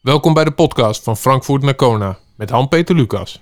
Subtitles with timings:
[0.00, 3.40] Welkom bij de podcast van Frankfurt naar Kona met Han-Peter Lucas.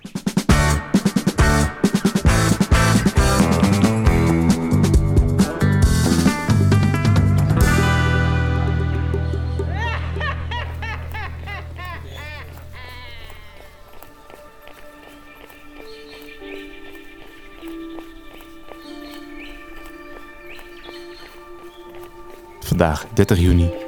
[22.61, 23.88] Vandaag 30 juni.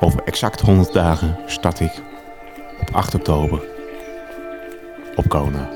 [0.00, 2.02] Over exact 100 dagen start ik
[2.80, 3.62] op 8 oktober
[5.16, 5.68] op Kona.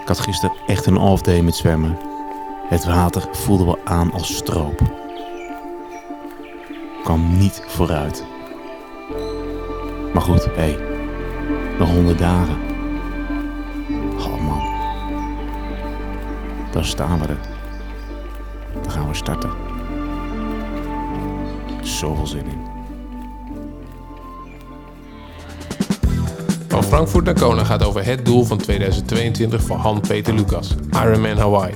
[0.00, 1.98] Ik had gisteren echt een off day met zwemmen.
[2.68, 4.80] Het water voelde wel aan als stroop.
[6.98, 8.24] Ik kwam niet vooruit.
[10.12, 10.50] Maar goed, hé.
[10.54, 10.78] Hey,
[11.78, 12.56] nog 100 dagen.
[14.18, 14.62] Oh man.
[16.70, 17.38] Dan staan we er.
[18.82, 19.67] Dan gaan we starten.
[21.88, 22.66] Zoveel zin in.
[26.68, 31.74] Van Frankfurt naar Kona gaat over het doel van 2022 voor Han-Peter Lucas, Ironman Hawaii.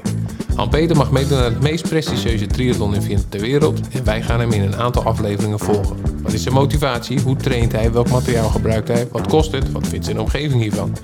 [0.55, 4.63] Han-Peter mag meedoen aan het meest prestigieuze triathlon-event ter wereld en wij gaan hem in
[4.63, 5.97] een aantal afleveringen volgen.
[6.23, 7.21] Wat is zijn motivatie?
[7.21, 7.93] Hoe traint hij?
[7.93, 9.09] Welk materiaal gebruikt hij?
[9.13, 9.73] Wat kost het?
[9.73, 10.97] Wat vindt zijn omgeving hiervan?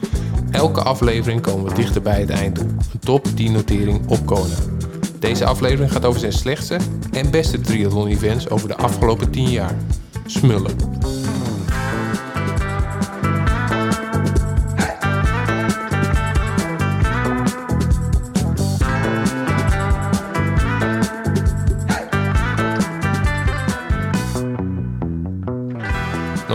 [0.50, 2.67] Elke aflevering komen we dichter bij het einddoel.
[2.67, 4.78] Een top 10 notering op Kona.
[5.19, 6.77] Deze aflevering gaat over zijn slechtste
[7.12, 9.77] en beste triathlon-events over de afgelopen 10 jaar.
[10.27, 10.97] Smullen.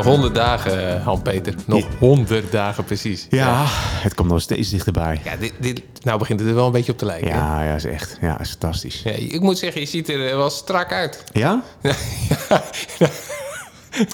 [0.04, 1.54] Nog 100 dagen, Han-Peter.
[1.66, 3.28] Nog 100 dagen precies.
[3.30, 5.22] Ja, het komt nog steeds dichterbij.
[5.24, 7.32] Ja, dit, dit, nou begint het er wel een beetje op te lijken.
[7.32, 7.38] hè?
[7.38, 8.18] Ja, ja, is echt.
[8.22, 9.02] Ja, is fantastisch.
[9.04, 11.24] Ja, ik moet zeggen, je ziet er eh, wel strak uit.
[11.34, 11.64] Ja?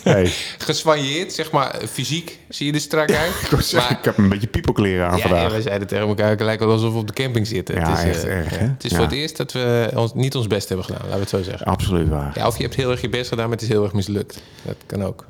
[0.03, 3.31] Hey, Geswanjeerd, zeg maar, eh, fysiek zie je er strak uit.
[3.51, 5.49] ik, zeggen, ik heb een beetje piepelkleren aan ja, vandaag.
[5.49, 7.75] ja, we zeiden tegen elkaar, het lijkt wel alsof we op de camping zitten.
[7.75, 8.65] Ja, het is, echt eh, erg, ja, hè?
[8.65, 8.95] Het is Ja.
[8.97, 11.43] voor het eerst dat we ons, niet ons best hebben gedaan, laten we het zo
[11.43, 11.65] zeggen.
[11.67, 12.31] Absoluut waar.
[12.35, 14.39] Ja, of je hebt heel erg je best gedaan, maar het is heel erg mislukt.
[14.63, 15.25] Dat kan ook.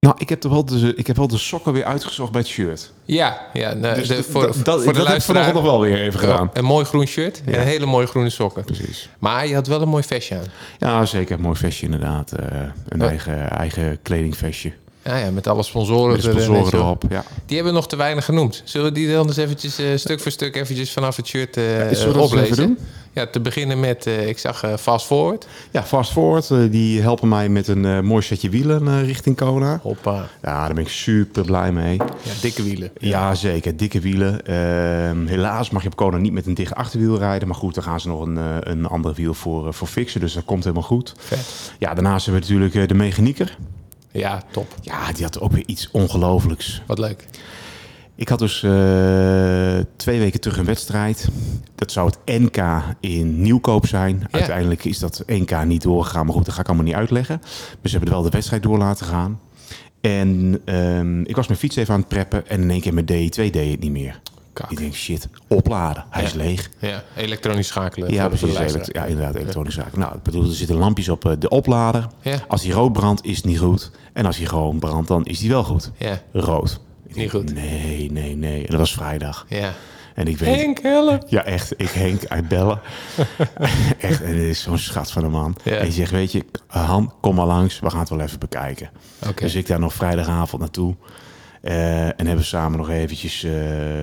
[0.00, 2.50] Nou, ik heb, er wel de, ik heb wel de sokken weer uitgezocht bij het
[2.50, 2.92] shirt.
[3.04, 6.18] Ja, ja nou, Dus de, voor, dat, voor de dat heb nog wel weer even
[6.20, 6.50] gedaan.
[6.52, 7.60] Een mooi groen shirt en Ja.
[7.60, 8.64] hele mooie groene sokken.
[8.64, 9.08] Precies.
[9.18, 10.44] Maar je had wel een mooi vestje aan.
[10.78, 11.36] Ja, zeker.
[11.36, 12.32] Een mooi vestje inderdaad.
[12.32, 13.06] Eh, een Ja.
[13.08, 14.72] eigen, eigen kledingvestje.
[15.08, 17.02] Ja, ja met alle sponsoren, Met erop.
[17.08, 17.24] Ja.
[17.46, 18.62] Die hebben we nog te weinig genoemd.
[18.64, 21.64] Zullen we die dan eens eventjes eh, stuk voor stuk eventjes vanaf het shirt dat
[21.64, 22.56] eens oplezen?
[22.56, 22.78] doen?
[23.12, 25.46] Ja, te beginnen met, eh, ik zag Fast Forward.
[25.70, 26.72] ja, Fast Forward.
[26.72, 29.80] die helpen mij met een mooi setje wielen richting Kona.
[29.82, 30.28] Hoppa.
[30.42, 31.96] Ja, daar ben ik super blij mee.
[31.96, 32.90] Ja, dikke wielen.
[32.98, 33.76] Ja, zeker.
[33.76, 34.46] Dikke wielen.
[34.46, 37.48] Ehm, helaas mag je op Kona niet met een dicht achterwiel rijden.
[37.48, 38.38] Maar goed, dan gaan ze nog een,
[38.70, 40.20] een ander wiel voor, voor fixen.
[40.20, 41.14] Dus dat komt helemaal goed.
[41.18, 41.72] Vet.
[41.78, 43.56] Ja, daarnaast hebben we natuurlijk de mechanieker.
[44.18, 44.74] Ja, top.
[44.80, 46.82] Ja, die had ook weer iets ongelooflijks.
[46.86, 47.24] Wat leuk.
[48.14, 51.28] Ik had dus eh, twee weken terug een wedstrijd.
[51.74, 52.64] Dat zou het NK
[53.00, 54.18] in Nieuwkoop zijn.
[54.18, 54.26] Ja.
[54.30, 56.26] Uiteindelijk is dat NK niet doorgegaan.
[56.26, 57.38] Maar goed, dat ga ik allemaal niet uitleggen.
[57.40, 59.40] Maar ze hebben wel de wedstrijd door laten gaan.
[60.00, 62.48] En ehm, ik was mijn fiets even aan het preppen.
[62.48, 64.20] En in één keer met DI2 deed het niet meer.
[64.60, 64.70] Kak.
[64.70, 66.04] Ik denk, shit, opladen.
[66.10, 66.70] Hij is leeg.
[66.78, 68.12] Ja, elektronisch schakelen.
[68.12, 68.56] Ja, precies.
[68.58, 69.96] elekt- ja, inderdaad, elektronische zaak.
[69.96, 72.06] Nou, ik bedoel, er zitten lampjes op eh, de oplader.
[72.22, 72.38] Ja.
[72.48, 73.90] Als die rood brandt, is het niet goed.
[74.12, 75.90] En als hij gewoon brandt, dan is die wel goed.
[75.96, 76.80] Ja, Rood.
[77.06, 77.54] Ik Niet goed.
[77.54, 78.60] Nee, nee, nee.
[78.60, 79.46] En dat was vrijdag.
[79.48, 79.72] ja.
[80.14, 80.54] En ik weet...
[80.54, 81.24] Henk, help.
[81.28, 81.72] Ja, echt.
[81.76, 82.80] Ik Henk uitbellen.
[84.00, 85.56] echt, en het is zo'n schat van een man.
[85.64, 85.72] Ja.
[85.76, 87.80] En je zegt, weet je, Han, kom maar langs.
[87.80, 88.90] We gaan het wel even bekijken.
[89.34, 90.94] Dus ik daar nog vrijdagavond naartoe.
[91.68, 93.52] Eh, en hebben samen nog eventjes eh,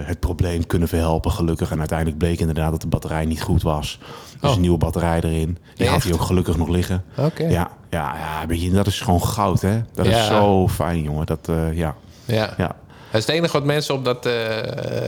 [0.04, 1.72] het probleem kunnen verhelpen, gelukkig.
[1.72, 4.00] En uiteindelijk bleek inderdaad dat de batterij niet goed was.
[4.40, 4.56] Dus Oh.
[4.56, 5.58] een nieuwe batterij erin.
[5.76, 7.04] Die had hij ook gelukkig nog liggen.
[7.18, 7.44] Oké.
[7.44, 9.82] Ja, ja, ja weet je, dat is gewoon goud, hè?
[9.94, 10.12] Dat Ja.
[10.20, 11.26] is zo fijn, jongen.
[11.26, 12.54] Dat, eh, ja, Ja.
[12.58, 12.68] ja.
[13.12, 14.26] Dat is het enige wat mensen op dat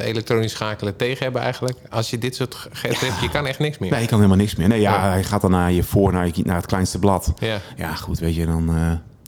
[0.01, 1.77] elektronisch schakelen tegen hebben eigenlijk.
[1.89, 3.91] Als je dit soort hebt, je kan echt niks meer.
[3.91, 4.67] Nee, je kan helemaal niks meer.
[4.67, 5.09] Nee, ja, Ja.
[5.09, 7.33] hij gaat dan naar je voor, naar, je, naar het kleinste blad.
[7.39, 7.57] Ja.
[7.75, 8.69] Ja, goed, weet je, dan,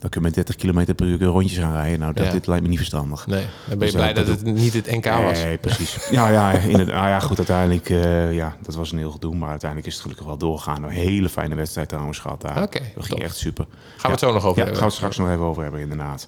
[0.00, 1.98] dan kun je met 30 km per uur rondjes gaan rijden.
[1.98, 2.32] Nou, dat, Ja.
[2.32, 3.26] dit lijkt me niet verstandig.
[3.26, 5.42] Nee, dan ben je Dus, blij eh, dat dat- het niet het NK was.
[5.42, 5.96] Nee, precies.
[6.10, 6.94] Ja, ja, inderdaad.
[7.02, 9.34] Ah, ja, goed, uiteindelijk, eh, ja, dat was een heel gedoe.
[9.36, 10.82] Maar uiteindelijk is het gelukkig wel doorgegaan.
[10.82, 12.62] Een hele fijne wedstrijd trouwens gehad daar.
[12.62, 13.20] Oké, dat ging top.
[13.28, 13.64] echt super.
[13.70, 14.74] Gaan we het zo nog over Ja, daar hebben.
[14.74, 16.26] gaan we het straks nog even over hebben, inderdaad.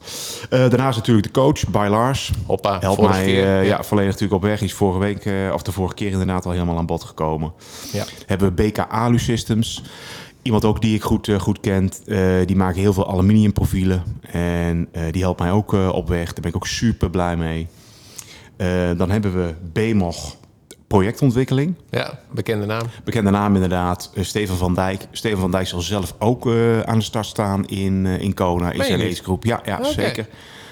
[0.50, 2.30] Eh, daarnaast natuurlijk de coach, By Lars.
[2.46, 3.62] Hoppa, Helpt mij keer.
[3.62, 3.82] Ja.
[3.82, 4.60] volledig natuurlijk op weg.
[4.60, 7.52] Is vorige week, of de vorige keer inderdaad al helemaal aan bod gekomen.
[7.92, 8.04] Ja.
[8.26, 9.82] Hebben we BK Alu Systems.
[10.42, 12.02] Iemand ook die ik goed, eh, goed kent.
[12.06, 14.02] Eh, die maken heel veel aluminiumprofielen.
[14.30, 16.24] En eh, die helpt mij ook op weg.
[16.24, 17.68] Daar ben ik ook super blij mee.
[18.96, 20.36] Dan hebben we BMOG
[20.92, 21.74] projectontwikkeling.
[21.90, 22.82] Ja, bekende naam.
[23.04, 25.06] Bekende naam inderdaad, uh, Steven van Dijk.
[25.10, 28.70] Steven van Dijk zal zelf ook uh, aan de start staan in, uh, in Kona,
[28.70, 29.44] in zijn racegroep.
[29.44, 29.92] Ja, ja okay.
[29.92, 30.28] zeker.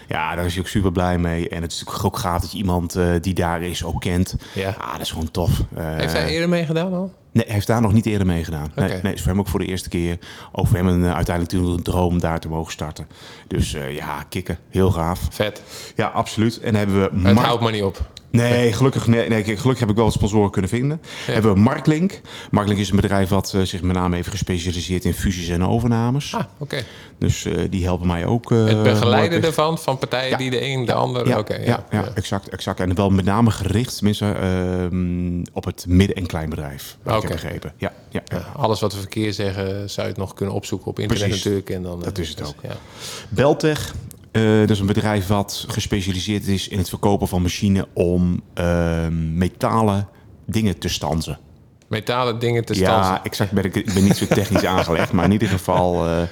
[0.08, 1.48] Ja, daar is hij ook super blij mee.
[1.48, 4.36] En het is natuurlijk ook gaaf dat je iemand die daar is ook kent.
[4.54, 4.74] Ja.
[4.78, 5.62] Ah, dat is gewoon tof.
[5.74, 7.12] Heeft hij eerder meegedaan al?
[7.32, 8.68] Nee, hij heeft daar nog niet eerder meegedaan.
[8.70, 8.88] Okay.
[8.88, 10.18] Nee, nee, is voor hem ook voor de eerste keer.
[10.52, 13.08] Ook voor hem een, uh, uiteindelijk een droom daar te mogen starten.
[13.46, 14.58] Dus ja, kicken.
[14.68, 15.20] Heel gaaf.
[15.30, 15.62] Vet.
[15.96, 16.60] Ja, absoluut.
[16.60, 17.28] En hebben we...
[17.28, 18.08] Het houdt maar niet op.
[18.30, 21.00] Nee, gelukkig, nee, nee, gelukkig heb ik wel sponsoren kunnen vinden.
[21.26, 21.32] Ja.
[21.32, 22.20] Hebben we Marklink.
[22.50, 26.34] Marklink is een bedrijf wat uh, zich met name heeft gespecialiseerd in fusies en overnames.
[26.34, 26.50] Ah, oké.
[26.58, 26.84] Okay.
[27.18, 28.50] Dus uh, die helpen mij ook.
[28.50, 30.36] Uh, het begeleiden ervan, van partijen ja.
[30.36, 31.28] die de een de ander...
[31.28, 32.80] Ja, okay, ja, ja, exact, exact.
[32.80, 34.24] En wel met name gericht, tenminste,
[35.52, 36.96] op het midden- en kleinbedrijf.
[37.02, 37.30] Wat okay.
[37.30, 37.72] begrepen.
[37.76, 38.52] Ja, ja, ja.
[38.56, 41.44] alles wat we verkeer zeggen, zou je het nog kunnen opzoeken op internet Precies.
[41.44, 41.70] natuurlijk.
[41.70, 42.72] En dan, dat is het ook.
[43.28, 43.94] Beltech
[44.32, 49.06] uh, dat is een bedrijf wat gespecialiseerd is in het verkopen van machines om uh,
[49.32, 50.08] metalen
[50.46, 51.38] dingen te stanzen.
[51.88, 53.12] Metalen dingen te stanzen?
[53.12, 53.52] Ja, exact.
[53.52, 56.06] Ben ik, ik ben niet zo technisch aangelegd, maar in ieder geval...
[56.06, 56.22] Uh,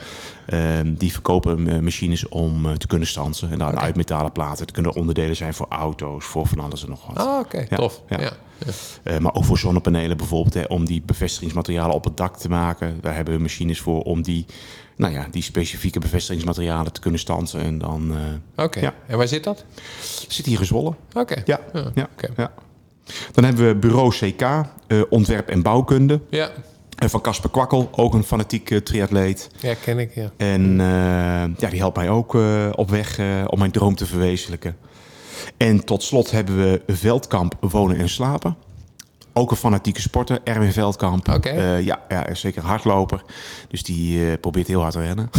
[0.85, 3.50] die verkopen machines om te kunnen stansen.
[3.50, 3.85] En dan okay.
[3.85, 4.65] uit metalen platen.
[4.65, 7.17] Het kunnen onderdelen zijn voor auto's, voor van alles en nog wat.
[7.17, 7.39] Ah, oké.
[7.39, 7.67] Okay.
[7.71, 8.03] Ja, Tof.
[8.09, 8.21] Ja.
[8.21, 8.33] ja.
[9.05, 10.55] Uh, maar ook voor zonnepanelen bijvoorbeeld.
[10.55, 12.99] Hè, om die bevestigingsmaterialen op het dak te maken.
[13.00, 14.46] Daar hebben we machines voor om die
[14.99, 17.60] nou ja, die specifieke bevestigingsmaterialen te kunnen stansen.
[17.60, 18.10] En dan.
[18.10, 18.16] Uh,
[18.52, 18.62] Oké.
[18.62, 18.82] Okay.
[18.82, 18.94] Ja.
[19.06, 19.64] En waar zit dat?
[20.28, 20.96] Zit hier gezwollen.
[21.08, 21.19] Oké.
[21.19, 21.43] Okay.
[21.44, 21.60] Ja.
[21.72, 22.08] Ja, ja.
[22.16, 22.31] Okay.
[22.37, 22.52] ja.
[23.32, 24.43] Dan hebben we bureau CK,
[24.88, 26.20] uh, ontwerp en bouwkunde.
[26.31, 26.50] Ja.
[26.99, 29.50] En van Casper Kwakkel, ook een fanatiek uh, triatleet.
[29.61, 30.31] Ja, ken ik, ja.
[30.37, 30.76] En
[31.58, 32.34] ja, die helpt mij ook
[32.72, 34.76] op weg om mijn droom te verwezenlijken.
[35.56, 38.56] En tot slot hebben we Veldkamp Wonen en Slapen.
[39.33, 41.29] Ook een fanatieke sporter, Erwin Veldkamp.
[41.29, 41.56] Okay.
[41.56, 43.23] Uh, ja, ja, zeker hardloper.
[43.69, 45.31] Dus die uh, probeert heel hard te rennen.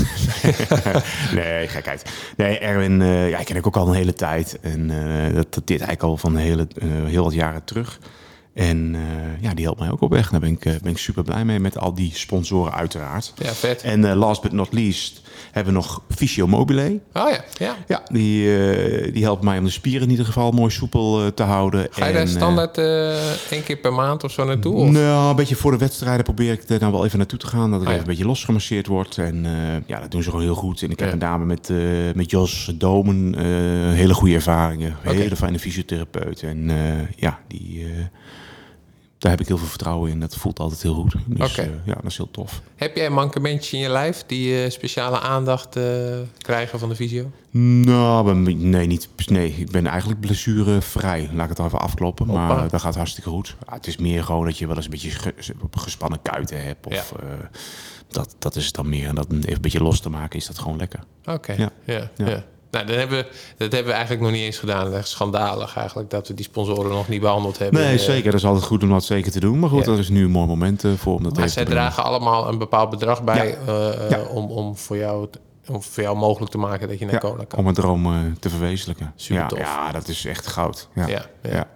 [1.41, 2.11] nee, gekheid.
[2.37, 4.59] Nee, Erwin, uh, ja, ken ik ook al een hele tijd.
[4.61, 4.87] En
[5.33, 7.99] dat dateert eigenlijk al van hele, heel wat jaren terug.
[8.53, 8.95] En
[9.39, 10.29] ja, die helpt mij ook op weg.
[10.29, 13.33] Daar ben ik, ben ik super blij mee met al die sponsoren uiteraard.
[13.35, 13.81] Ja, vet.
[13.81, 16.99] En last but not least hebben we nog Fysio Mobile.
[17.13, 17.75] Oh ja, ja.
[17.87, 21.27] Ja, die, uh, die helpt mij om de spieren in ieder geval mooi soepel uh,
[21.27, 21.87] te houden.
[21.91, 24.73] Ga je daar standaard uh, één keer per maand of zo naartoe?
[24.73, 24.89] Of?
[24.89, 27.71] Nou, een beetje voor de wedstrijden probeer ik er nou wel even naartoe te gaan.
[27.71, 29.17] Dat het oh, even een beetje losgemasseerd wordt.
[29.17, 29.45] En
[29.85, 30.81] ja, dat doen ze gewoon heel goed.
[30.81, 31.71] En ik heb een dame met,
[32.15, 33.39] met Jos Domen.
[33.93, 34.97] hele goede ervaringen.
[34.99, 35.15] Okay.
[35.15, 36.43] Hele fijne fysiotherapeut.
[36.43, 36.71] En
[37.15, 37.85] ja, die
[39.19, 40.19] daar heb ik heel veel vertrouwen in.
[40.19, 41.15] Dat voelt altijd heel goed.
[41.25, 41.65] Dus okay.
[41.65, 42.61] uh, ja, dat is heel tof.
[42.75, 45.83] Heb jij mankementjes in je lijf die uh, speciale aandacht uh,
[46.37, 47.31] krijgen van de visio?
[47.51, 51.29] Nou, nee, niet, nee, ik ben eigenlijk blessurevrij.
[51.33, 52.25] Laat ik het even afkloppen.
[52.25, 52.47] Hoppa.
[52.47, 53.55] Maar dat gaat hartstikke goed.
[53.67, 55.33] Ja, het is meer gewoon dat je wel eens een beetje
[55.71, 56.85] gespannen kuiten hebt.
[56.85, 57.49] Of ja.
[58.07, 59.07] dat, dat is het dan meer.
[59.07, 60.99] En dat even een beetje los te maken is dat gewoon lekker.
[61.21, 61.57] Oké, okay.
[61.57, 61.71] ja.
[61.83, 62.29] Ja, ja.
[62.29, 62.43] ja.
[62.71, 63.25] Nou, dat hebben, we,
[63.57, 64.93] dat hebben we eigenlijk nog niet eens gedaan.
[64.93, 67.81] Echt schandalig eigenlijk dat we die sponsoren nog niet behandeld hebben.
[67.81, 68.31] Nee, zeker.
[68.31, 69.59] Dat is altijd goed om dat zeker te doen.
[69.59, 69.91] Maar goed, ja.
[69.91, 71.79] dat is nu een mooi moment uh, voor om dat maar zij te doen.
[71.79, 73.73] dragen allemaal een bepaald bedrag bij Ja.
[73.73, 74.21] uh, Ja.
[74.21, 75.27] om, om, voor jou,
[75.67, 77.59] om voor jou mogelijk te maken dat je naar Kona kan.
[77.59, 79.13] om een droom uh, te verwezenlijken.
[79.15, 79.59] Super ja, tof.
[79.59, 80.87] ja, dat is echt goud.
[80.95, 81.07] Ja.
[81.41, 81.67] Ja.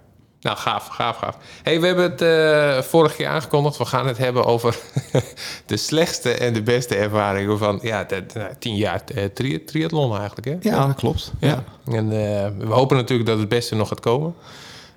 [0.44, 1.38] Nou, gaaf, gaaf, gaaf.
[1.64, 3.78] Hey, we hebben het uh, vorige keer aangekondigd.
[3.78, 4.78] We gaan het hebben over
[5.66, 10.18] de slechtste en de beste ervaringen van ja, de, de, tien jaar uh, tri triathlon
[10.18, 10.48] eigenlijk.
[10.48, 10.70] Hè?
[10.70, 11.32] ja, dat klopt.
[11.40, 11.64] Ja.
[11.86, 11.94] Ja.
[11.94, 14.36] En uh, we hopen natuurlijk dat het beste nog gaat komen.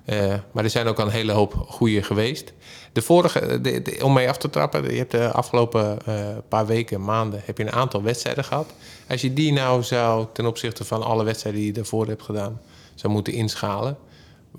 [0.05, 2.53] Uh, maar er zijn ook al een hele hoop goede geweest.
[2.91, 6.15] De vorige, de, de, om mee af te trappen, je hebt de afgelopen uh,
[6.47, 8.73] paar weken, maanden, heb je een aantal wedstrijden gehad.
[9.09, 12.61] Als je die nou zou ten opzichte van alle wedstrijden die je daarvoor hebt gedaan,
[12.95, 13.97] zou moeten inschalen,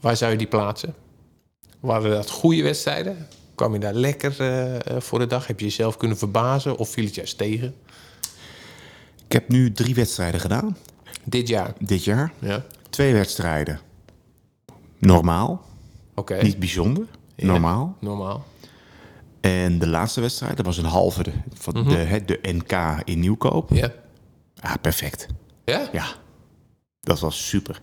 [0.00, 0.94] waar zou je die plaatsen?
[1.80, 3.26] Waren dat goede wedstrijden?
[3.54, 5.46] Kwam je daar lekker uh, voor de dag?
[5.46, 7.74] Heb je jezelf kunnen verbazen of viel het juist tegen?
[9.26, 10.76] Ik heb nu drie wedstrijden gedaan.
[11.24, 11.72] Dit jaar?
[11.78, 12.32] Dit jaar.
[12.38, 12.64] Ja.
[12.90, 13.80] Twee wedstrijden.
[14.98, 15.50] Normaal.
[16.10, 16.32] Oké.
[16.32, 16.40] Okay.
[16.42, 17.04] Niet bijzonder.
[17.34, 17.96] Ja, Normaal.
[18.00, 18.44] Normaal.
[19.40, 22.20] En de laatste wedstrijd, dat was een halve de, van Mhm.
[22.26, 23.70] de, NK in Nieuwkoop.
[23.72, 23.92] Ja.
[24.54, 25.26] Ja, perfect.
[25.64, 25.88] Ja?
[25.92, 26.06] Ja,
[27.00, 27.80] dat was super.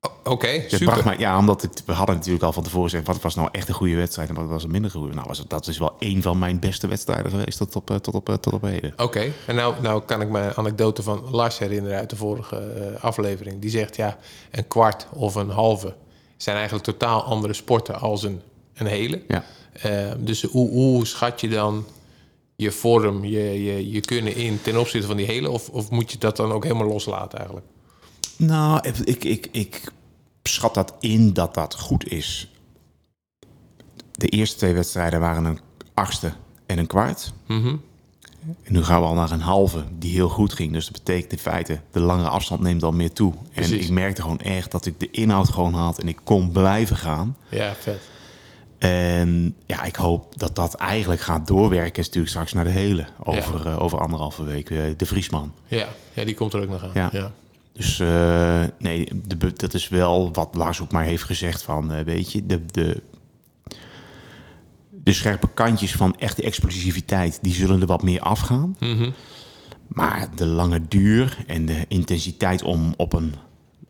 [0.00, 1.18] O- Oké, super.
[1.20, 3.06] ja, omdat het, we hadden natuurlijk al van tevoren gezegd...
[3.06, 5.14] wat was nou echt een goede wedstrijd en wat was een minder goede.
[5.14, 8.14] Nou, was dat is wel een van mijn beste wedstrijden geweest tot op, eh, tot
[8.14, 8.92] op, eh, tot op heden.
[8.96, 12.56] Oké, en nou, nou kan ik me een anekdote van Lars herinneren uit de vorige
[12.56, 13.60] eh, aflevering.
[13.60, 14.18] Die zegt ja,
[14.50, 15.94] een kwart of een halve
[16.36, 18.40] zijn eigenlijk totaal andere sporten als een,
[18.74, 19.22] een hele.
[19.28, 19.44] Ja.
[20.18, 21.84] Dus hoe, hoe schat je dan
[22.56, 25.50] je vorm, je, je, je kunnen in ten opzichte van die hele?
[25.50, 27.66] Of, of moet je dat dan ook helemaal loslaten eigenlijk?
[28.46, 29.92] Nou, ik, ik, ik
[30.42, 32.50] schat dat in dat dat goed is.
[34.12, 35.60] De eerste twee wedstrijden waren een
[35.94, 36.32] achtste
[36.66, 37.32] en een kwart.
[37.46, 37.76] Mhm.
[38.62, 40.72] En nu gaan we al naar een halve die heel goed ging.
[40.72, 43.34] Dus dat betekent in feite, de lange afstand neemt dan meer toe.
[43.54, 43.72] Precies.
[43.72, 46.96] En ik merkte gewoon echt dat ik de inhoud gewoon had en ik kon blijven
[46.96, 47.36] gaan.
[47.48, 48.00] Ja, vet.
[48.78, 52.00] En ja, ik hoop dat dat eigenlijk gaat doorwerken.
[52.00, 54.70] Is natuurlijk straks naar de hele over, eh, over anderhalve week.
[54.70, 55.52] eh, de Vriesman.
[55.66, 55.88] Ja.
[56.12, 56.90] ja, die komt er ook nog aan.
[56.94, 57.08] Ja.
[57.12, 57.32] ja.
[57.72, 62.04] Dus eh, nee, de, dat is wel wat Lars ook maar heeft gezegd van, eh,
[62.04, 63.02] weet je, de, de,
[64.90, 68.76] de scherpe kantjes van echte explosiviteit, die zullen er wat meer afgaan.
[68.78, 69.10] Mhm.
[69.86, 73.34] Maar de lange duur en de intensiteit om op een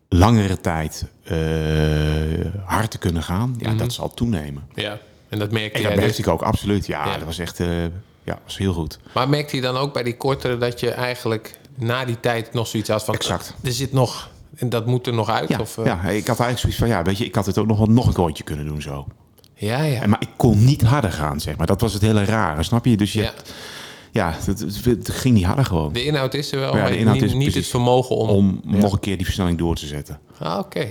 [0.09, 1.37] langere tijd eh,
[2.65, 4.63] hard te kunnen gaan, ja, dat zal toenemen.
[4.75, 4.99] ja.
[5.29, 6.25] En dat merkte En dat merkte dus.
[6.25, 6.85] ik ook, absoluut.
[6.85, 7.17] Ja, Ja.
[7.17, 7.57] dat was echt,
[8.23, 8.99] ja, was heel goed.
[9.13, 12.67] Maar merkte je dan ook bij die kortere dat je eigenlijk na die tijd nog
[12.67, 13.13] zoiets had van...
[13.13, 13.53] Exact.
[13.63, 14.29] Er zit nog...
[14.55, 15.49] En dat moet er nog uit?
[15.49, 15.85] Ja, of, eh?
[15.85, 17.87] ja, ik had eigenlijk zoiets van, ja, weet je, ik had het ook nog wel
[17.87, 19.07] nog een rondje kunnen doen zo.
[19.53, 20.01] ja, ja.
[20.01, 21.67] En, maar ik kon niet harder gaan, zeg maar.
[21.67, 22.97] Dat was het hele rare, snap je?
[22.97, 23.33] Dus je, Ja.
[24.11, 25.93] ja, het, ging niet harder gewoon.
[25.93, 28.29] De inhoud is er wel, Ja, maar de inhoud niet, is niet het vermogen om...
[28.29, 30.19] Om nog een keer die versnelling door te zetten.
[30.39, 30.87] Ah, oké.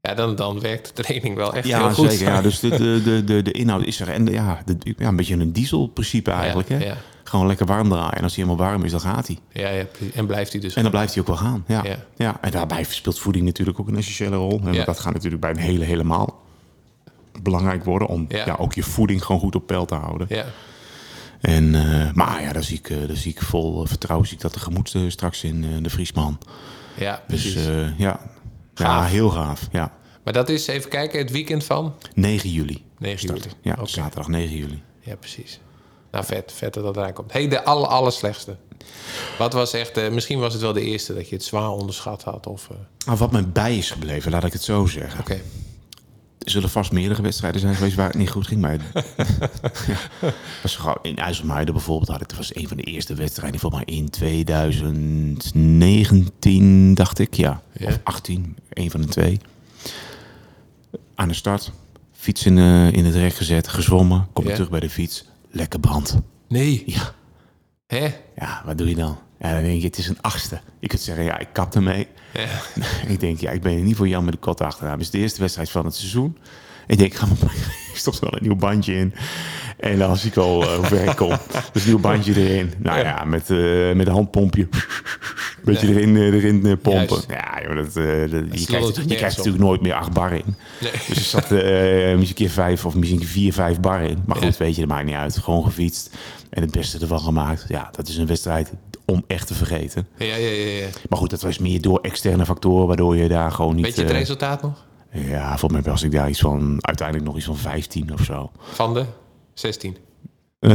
[0.00, 2.10] Ja, dan, dan werkt de training wel echt Ja, heel goed.
[2.10, 2.26] zeker.
[2.26, 4.08] Ja, dus de, de, de, de, inhoud is er.
[4.08, 6.68] En de, ja, de, ja, een beetje een diesel-principe eigenlijk.
[6.68, 6.92] Ja, hè?
[7.30, 8.12] Gewoon lekker warm draaien.
[8.12, 9.38] En als hij helemaal warm is, dan gaat hij.
[9.52, 9.84] Ja, ja,
[10.14, 10.74] en blijft hij dus.
[10.74, 11.64] En dan blijft hij ook wel gaan.
[11.66, 11.84] Ja.
[11.84, 11.96] Ja.
[12.16, 12.38] Ja.
[12.40, 14.60] En daarbij speelt voeding natuurlijk ook een essentiële rol.
[14.64, 14.84] En Ja.
[14.84, 16.40] dat gaat natuurlijk bij een hele helemaal
[17.42, 18.08] belangrijk worden.
[18.08, 18.56] Om Ja.
[18.58, 20.26] ook je voeding gewoon goed op peil te houden.
[20.30, 20.44] Ja,
[21.40, 24.36] En, eh, maar ja, daar zie, ik, eh, daar zie ik vol eh, vertrouwen zie
[24.36, 26.38] ik dat tegemoet eh, straks in de Vriesman.
[26.96, 27.66] ja, Dus precies.
[27.66, 28.20] eh, ja.
[28.74, 29.68] ja, heel gaaf.
[29.72, 29.92] Ja.
[30.24, 31.94] maar dat is, even kijken, het weekend van?
[32.14, 33.42] 9 juli 9 start.
[33.44, 33.54] juli.
[33.62, 33.88] Ja, Oké.
[33.88, 34.82] zaterdag 9 juli.
[35.00, 35.60] Ja, precies.
[36.10, 36.52] Nou, vet.
[36.56, 37.32] Vet dat dat eraan komt.
[37.32, 38.56] hey, de aller, aller slechtste.
[39.38, 39.96] Wat was echt...
[39.96, 42.46] eh, misschien was het wel de eerste dat je het zwaar onderschat had.
[42.46, 42.68] Of,
[43.06, 45.20] Maar wat mij bij is gebleven, laat ik het zo zeggen.
[45.20, 45.40] Oké.
[46.38, 48.60] Er zullen vast meerdere wedstrijden zijn geweest waar het niet goed ging.
[48.60, 48.72] Maar
[49.86, 49.98] ja,
[50.62, 52.28] was gewoon in IJsselmuiden bijvoorbeeld had ik.
[52.28, 53.60] Dat was een van de eerste wedstrijden.
[53.60, 57.34] Volgens mij in 2019, dacht ik.
[57.34, 57.62] Ja.
[57.72, 57.86] Ja.
[57.88, 59.38] Of 18, een van de twee.
[61.14, 61.72] Aan de start.
[62.12, 63.68] Fiets in, eh, in het recht gezet.
[63.68, 64.28] Gezwommen.
[64.32, 64.54] Kom ik Ja.
[64.56, 65.24] terug bij de fiets.
[65.50, 66.20] Lekker brand.
[66.48, 66.82] Nee.
[66.86, 67.14] Ja.
[67.86, 68.08] Hè?
[68.36, 69.18] Ja, wat doe je dan?
[69.38, 70.60] Ja, dan denk je, het is een achtste.
[70.78, 72.08] Je kunt zeggen, ja, ik kap ermee.
[72.32, 72.48] Ja.
[73.12, 74.92] ik denk, ja, ik ben er niet voor Jan met de kot achteraan.
[74.92, 76.38] Het is de eerste wedstrijd van het seizoen.
[76.86, 77.54] Ik denk, ik ga maar
[77.92, 79.14] ik stop er wel een nieuw bandje in.
[79.76, 81.32] En dan zie ik al eh, hoe ver ik kom.
[81.72, 82.72] Dus nieuw bandje erin.
[82.78, 84.62] Nou ja, met, eh, met een handpompje.
[84.70, 84.70] Een
[85.64, 85.94] beetje Ja.
[85.94, 86.92] erin, eh, erin pompen.
[86.92, 87.26] Juist.
[87.28, 90.54] Ja, joh, dat, dat- je, krijgt, je krijgt natuurlijk nooit meer acht bar in.
[90.80, 90.90] Nee.
[91.08, 94.22] Dus er zat misschien een keer vijf of misschien vier, vijf bar in.
[94.26, 94.64] Maar goed, Ja.
[94.64, 95.38] weet je, dat maakt niet uit.
[95.38, 96.10] Gewoon gefietst
[96.50, 97.64] en het beste ervan gemaakt.
[97.68, 98.72] Ja, dat is een wedstrijd
[99.04, 100.06] om echt te vergeten.
[100.18, 100.48] Ja, ja, ja,
[100.80, 100.86] ja.
[101.08, 103.84] Maar goed, dat was meer door externe factoren, waardoor je daar gewoon niet...
[103.84, 104.84] Weet je het resultaat nog?
[105.12, 108.50] Ja, volgens mij was ik daar iets van, uiteindelijk nog iets van 15 of zo.
[108.58, 109.04] Van de
[109.54, 109.96] 16.
[110.58, 110.70] Eh,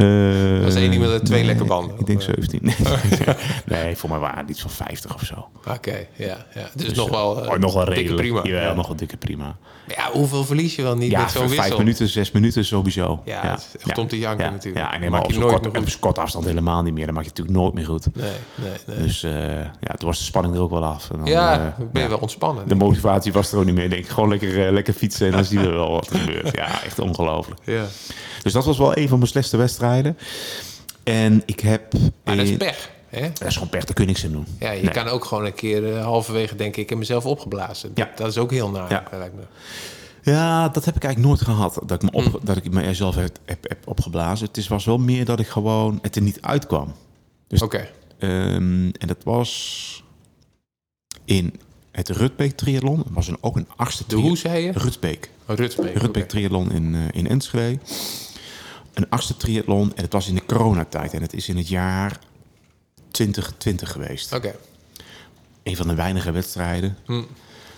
[0.62, 2.00] Dat is één iemand met twee nee, lekke banden.
[2.00, 2.34] Ik denk Of, eh?
[2.34, 2.62] 17.
[3.66, 5.48] Nee, nee voor mij waren het iets van 50 of zo.
[5.70, 6.70] Oké, ja, ja.
[6.76, 8.22] Dus, nog wel, eh, oh, nog wel dikke redelijk.
[8.22, 8.44] prima.
[8.44, 8.74] Jawel, ja.
[8.74, 9.58] nog wel dikke prima.
[9.88, 11.66] Maar ja, hoeveel verlies je wel niet Ja, met zo'n voor wissel?
[11.68, 13.22] vijf minuten, zes minuten sowieso.
[13.26, 14.52] Ja, het is echt om te janken ja.
[14.52, 14.86] natuurlijk.
[14.86, 17.06] Ja, en helemaal maak op zo'n kort, korte afstand helemaal niet meer.
[17.06, 18.16] Dan maak je het natuurlijk nooit meer goed.
[18.16, 19.06] Nee, nee, nee.
[19.06, 21.10] Dus eh, ja, toen was de spanning er ook wel af.
[21.12, 22.08] En dan, ja, eh, ben je ja.
[22.10, 22.68] wel ontspannen.
[22.68, 23.84] De motivatie was er ook niet meer.
[23.84, 26.56] Ik denk, gewoon lekker, eh, lekker fietsen en dan zie je wel wat er gebeurt.
[26.56, 27.60] Ja, echt ongelooflijk.
[27.64, 27.86] ja.
[28.44, 30.18] Dus dat was wel een van mijn slechtste wedstrijden.
[31.04, 31.94] En ik heb...
[32.24, 32.90] Maar dat is pech.
[33.16, 33.30] Hè?
[33.34, 34.46] dat is gewoon pech, dat kun je niks aan doen.
[34.60, 34.94] Ja, je Nee.
[34.94, 37.92] kan ook gewoon een keer eh, halverwege denken, ik heb mezelf opgeblazen.
[37.96, 38.12] Ja.
[38.16, 39.04] Dat is ook heel naar, Ja.
[39.12, 39.42] lijkt me.
[40.32, 41.80] Ja, dat heb ik eigenlijk nooit gehad.
[41.86, 42.34] Dat ik, me Mm.
[42.34, 44.48] op, dat ik mezelf heb, heb, heb opgeblazen.
[44.48, 46.94] Het is, was wel meer dat ik gewoon het er niet uitkwam.
[47.48, 47.88] Dus, Oké,
[48.20, 50.04] ehm, en dat was
[51.26, 51.60] in
[51.92, 52.98] het Rutbeek triathlon.
[52.98, 54.72] Dat was een, ook een achtste de hoe zei je?
[54.72, 55.30] Rutbeek.
[55.48, 55.94] Oh, Rutsbeek.
[55.98, 56.26] Rutbeek oké.
[56.26, 57.80] triathlon in, eh, in Enschede.
[58.94, 61.14] Een achtste triathlon en het was in de coronatijd.
[61.14, 62.20] En het is in het jaar
[63.16, 64.34] 2020 geweest.
[64.34, 64.56] Oké.
[65.64, 66.98] Een van de weinige wedstrijden.
[67.06, 67.14] Hm.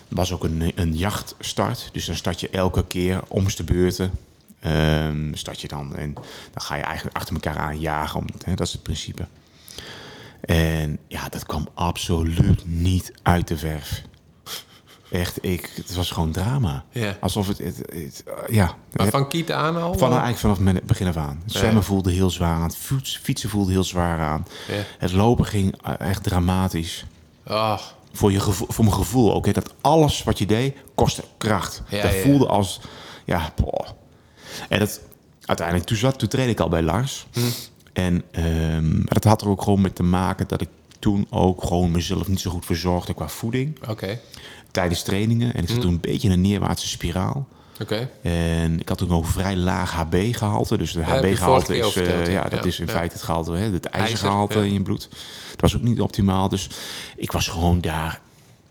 [0.08, 1.88] Er was ook een, een jachtstart.
[1.92, 4.10] Dus dan start je elke keer om de beurten.
[4.60, 6.12] Ehm, start je dan en
[6.52, 8.20] dan ga je eigenlijk achter elkaar aan jagen.
[8.20, 9.26] Om, hè, dat is het principe.
[10.40, 14.02] En ja, dat kwam absoluut niet uit de verf.
[15.10, 16.84] Echt, ik, het was gewoon drama.
[17.20, 18.74] Alsof het, het, het- uh, ja.
[18.92, 19.98] Maar van Kiet aan al?
[19.98, 21.40] Van eigenlijk vanaf het begin af aan.
[21.44, 22.62] Het zwemmen voelde heel zwaar aan.
[22.62, 22.76] Het
[23.22, 24.46] fietsen voelde heel zwaar aan.
[24.98, 27.04] Het lopen ging uh, echt dramatisch.
[27.46, 29.46] Ach, Voor, je gevoel, voor mijn gevoel ook.
[29.46, 31.82] hè, Dat alles wat je deed, kostte kracht.
[31.88, 32.80] Ja, dat ja, voelde als...
[33.24, 33.88] Ja, boah.
[34.68, 35.00] En dat,
[35.44, 37.26] uiteindelijk, toen, zat, toen trainde ik al bij Lars.
[37.32, 37.40] Hm.
[37.92, 41.90] En ehm, dat had er ook gewoon mee te maken dat ik toen ook gewoon
[41.90, 43.88] mezelf niet zo goed verzorgde qua voeding.
[43.88, 44.18] oké.
[44.70, 45.54] Tijdens trainingen.
[45.54, 47.48] En ik zat toen een beetje in een neerwaartse spiraal.
[47.82, 48.10] Oké.
[48.22, 50.76] En ik had toen ook een vrij laag HB-gehalte.
[50.76, 52.48] Dus vorige HB-gehalte is, eh, ja, ja.
[52.48, 52.92] dat is in ja.
[52.92, 54.64] feite het gehalte, hè, het IJzer, ijzergehalte ja.
[54.64, 55.08] in je bloed.
[55.50, 56.48] Het was ook niet optimaal.
[56.48, 56.68] Dus
[57.16, 58.20] ik was gewoon daar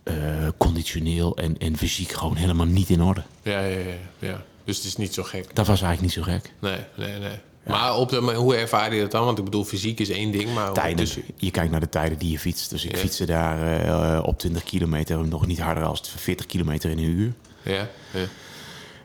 [0.04, 0.16] eh,
[0.58, 3.24] conditioneel en, en fysiek gewoon helemaal niet in orde.
[3.42, 4.44] Ja, ja, ja, ja.
[4.64, 5.56] Dus het is niet zo gek.
[5.56, 6.52] Dat was eigenlijk niet zo gek.
[6.60, 7.40] Nee, nee, nee.
[7.68, 9.26] Maar op de, maar hoe ervaar je dat dan?
[9.26, 10.74] Want ik bedoel, fysiek is één ding, maar...
[10.74, 10.98] Tijden.
[10.98, 12.70] Dus, Je kijkt naar de tijden die je fietst.
[12.70, 12.98] Dus ik Ja.
[12.98, 17.34] fietste daar eh, op 20 kilometer nog niet harder als 40 kilometer in een uur.
[17.62, 18.26] ja, ja.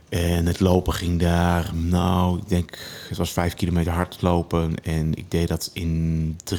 [0.09, 2.79] En het lopen ging daar, nou, ik denk,
[3.09, 4.75] het was 5 kilometer hardlopen.
[4.83, 6.57] En ik deed dat in 3,50,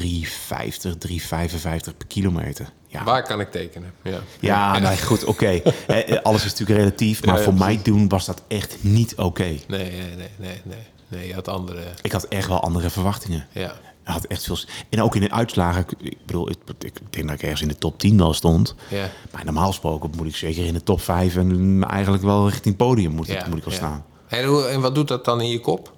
[0.98, 2.68] 3,55 per kilometer.
[2.88, 3.92] Ja, Waar kan ik tekenen?
[4.02, 5.46] Ja, ja, nou goed, oké.
[5.86, 9.42] Eh, Alles is natuurlijk relatief, maar Ja, voor mij doen was dat echt niet oké.
[9.44, 10.78] Nee, nee, nee, nee, nee.
[11.14, 11.82] Nee, je had andere...
[12.02, 13.46] Ik had echt wel andere verwachtingen.
[13.52, 13.76] Ja, Ik
[14.12, 14.56] had echt veel...
[14.90, 17.78] En ook in de uitslagen, ik- bedoel, ik, ik denk dat ik ergens in de
[17.78, 18.74] top 10 wel stond.
[18.88, 19.10] ja.
[19.32, 23.12] Maar normaal gesproken moet ik zeker in de top 5 en eigenlijk wel richting podium
[23.12, 23.78] moet, ja, moet ik wel ja.
[23.78, 24.04] staan.
[24.28, 25.92] En, hoe, en wat doet dat dan in je kop?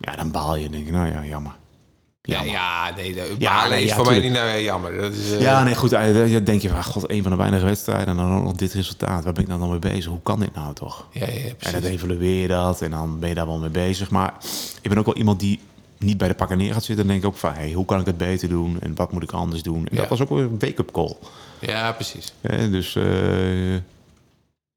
[0.00, 1.52] Ja, dan baal je en denk ik, nou ja, jammer.
[2.22, 5.00] Ja, ja nee, de, Ja, nee, is ja, voor mij niet nou, jammer.
[5.00, 5.92] Dat is, eh, Ja, nee, goed.
[5.92, 8.52] eh, Dan denk je van, god, een van de weinige wedstrijden en dan ook nog
[8.52, 9.24] dit resultaat.
[9.24, 10.04] Waar ben ik nou dan mee bezig?
[10.04, 11.06] Hoe kan dit nou toch?
[11.10, 14.10] ja, ja, En dan evalueer je dat en dan ben je daar wel mee bezig.
[14.10, 14.34] Maar
[14.80, 15.60] ik ben ook wel iemand die
[15.98, 16.96] niet bij de pakken neer gaat zitten.
[16.96, 18.76] Dan denk ik ook van, hey, hoe kan ik het beter doen?
[18.80, 19.86] En wat moet ik anders doen?
[19.90, 21.16] En dat was ook weer een wake-up call.
[21.60, 22.32] Ja, precies.
[22.40, 23.04] Hè, dus eh,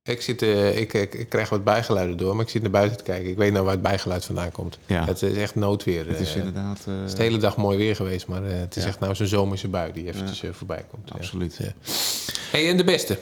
[0.05, 2.97] Ik, zit, eh, ik, ik, ik krijg wat bijgeluiden door, maar ik zit naar buiten
[2.97, 3.29] te kijken.
[3.29, 4.77] Ik weet nou waar het bijgeluid vandaan komt.
[4.85, 5.05] Ja.
[5.05, 6.07] Het is echt noodweer.
[6.07, 6.35] het is eh.
[6.35, 6.79] inderdaad...
[6.87, 8.89] eh, Het is de hele dag mooi weer geweest, maar het is Ja.
[8.89, 11.11] echt nou zo'n zomerse bui die eventjes voorbij komt.
[11.13, 11.55] Absoluut.
[11.59, 11.71] Ja.
[12.51, 13.17] Hey, en de beste?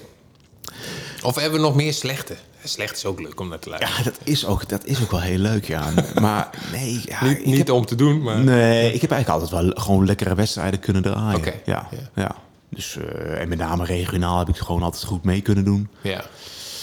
[1.23, 2.35] Of hebben we nog meer slechte?
[2.63, 3.97] Slecht is ook leuk om naar te luisteren.
[3.97, 5.89] Ja, dat is, ook, dat is ook wel heel leuk, ja.
[6.21, 8.39] Maar nee, ja, niet niet heb- om te doen, maar...
[8.39, 11.37] Nee, ik heb eigenlijk altijd wel gewoon lekkere wedstrijden kunnen draaien.
[11.39, 12.09] Oké, Ja, ja.
[12.21, 12.35] ja.
[12.69, 12.97] Dus,
[13.37, 15.87] en met name regionaal heb ik gewoon altijd goed mee kunnen doen.
[16.01, 16.25] Ja.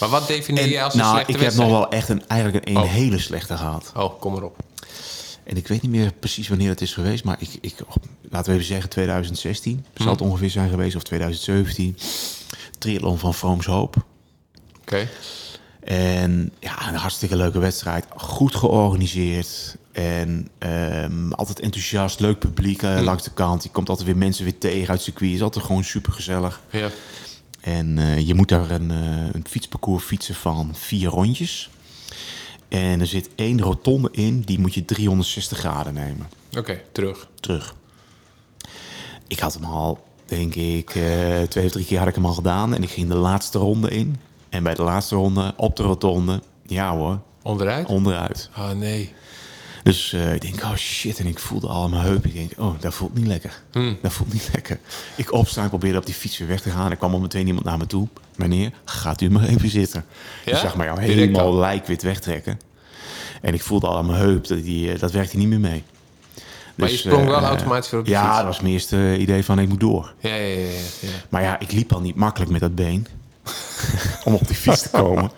[0.01, 2.67] Maar wat definieer je als een nou, slechte ik heb nog wel echt een, eigenlijk
[2.67, 2.83] een, Oh.
[2.89, 3.91] hele slechte gehad.
[3.95, 4.57] Oh, kom erop.
[5.43, 7.75] En ik weet niet meer precies wanneer het is geweest, maar ik, ik,
[8.29, 10.11] laten we even zeggen 2016 zal Hm.
[10.11, 11.97] het ongeveer zijn geweest, of 2017.
[12.77, 13.95] Triathlon van Vrooms Hoop.
[14.81, 15.09] Oké.
[15.83, 18.05] En ja, een hartstikke leuke wedstrijd.
[18.15, 19.75] Goed georganiseerd.
[19.91, 22.19] En ehm, altijd enthousiast.
[22.19, 23.63] Leuk publiek eh, langs de kant.
[23.63, 25.31] Je komt altijd weer mensen weer tegen uit het circuit.
[25.33, 26.61] is altijd gewoon super gezellig.
[26.71, 26.89] Ja.
[27.61, 31.69] En eh, je moet daar een, eh, een fietsparcours fietsen van vier rondjes.
[32.69, 34.41] En er zit één rotonde in.
[34.41, 36.29] Die moet je 360 graden nemen.
[36.57, 37.27] Oké, terug.
[37.39, 37.75] Terug.
[39.27, 42.33] Ik had hem al, denk ik, eh, twee of drie keer had ik hem al
[42.33, 42.73] gedaan.
[42.75, 44.17] En ik ging de laatste ronde in.
[44.49, 47.87] En bij de laatste ronde op de rotonde, ja hoor, Onderuit?
[47.87, 48.49] onderuit.
[48.57, 49.13] Oh, nee.
[49.83, 51.19] Dus eh, ik denk, oh shit.
[51.19, 52.25] En ik voelde al mijn heup.
[52.25, 53.61] Ik denk, oh, dat voelt niet lekker.
[54.01, 54.79] Dat voelt niet lekker.
[55.15, 56.91] Ik opstaan, ik probeerde op die fiets weer weg te gaan.
[56.91, 58.07] Er kwam al meteen iemand naar me toe.
[58.35, 60.05] Meneer, gaat u maar even zitten.
[60.45, 60.51] Ja?
[60.51, 61.55] Je zag mij al helemaal al?
[61.55, 62.59] lijkwit wegtrekken.
[63.41, 65.83] En ik voelde al aan mijn heup, dat, die, eh, dat werkte niet meer mee.
[66.75, 68.35] Maar je Dus, sprong wel eh, automatisch weer op de Ja, fiets?
[68.35, 70.13] dat was mijn eerste idee van, ik moet door.
[70.19, 70.55] Ja, ja.
[70.57, 70.67] ja,
[70.99, 71.07] ja.
[71.29, 73.07] Maar ja, ik liep al niet makkelijk met dat been.
[74.25, 75.31] om op die fiets te komen.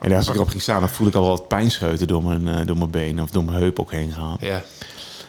[0.00, 2.66] En als ik erop ging staan, dan voelde ik al wat pijnscheuten door mijn, eh,
[2.66, 4.36] door mijn been of door mijn heup ook heen gaan.
[4.40, 4.62] ja.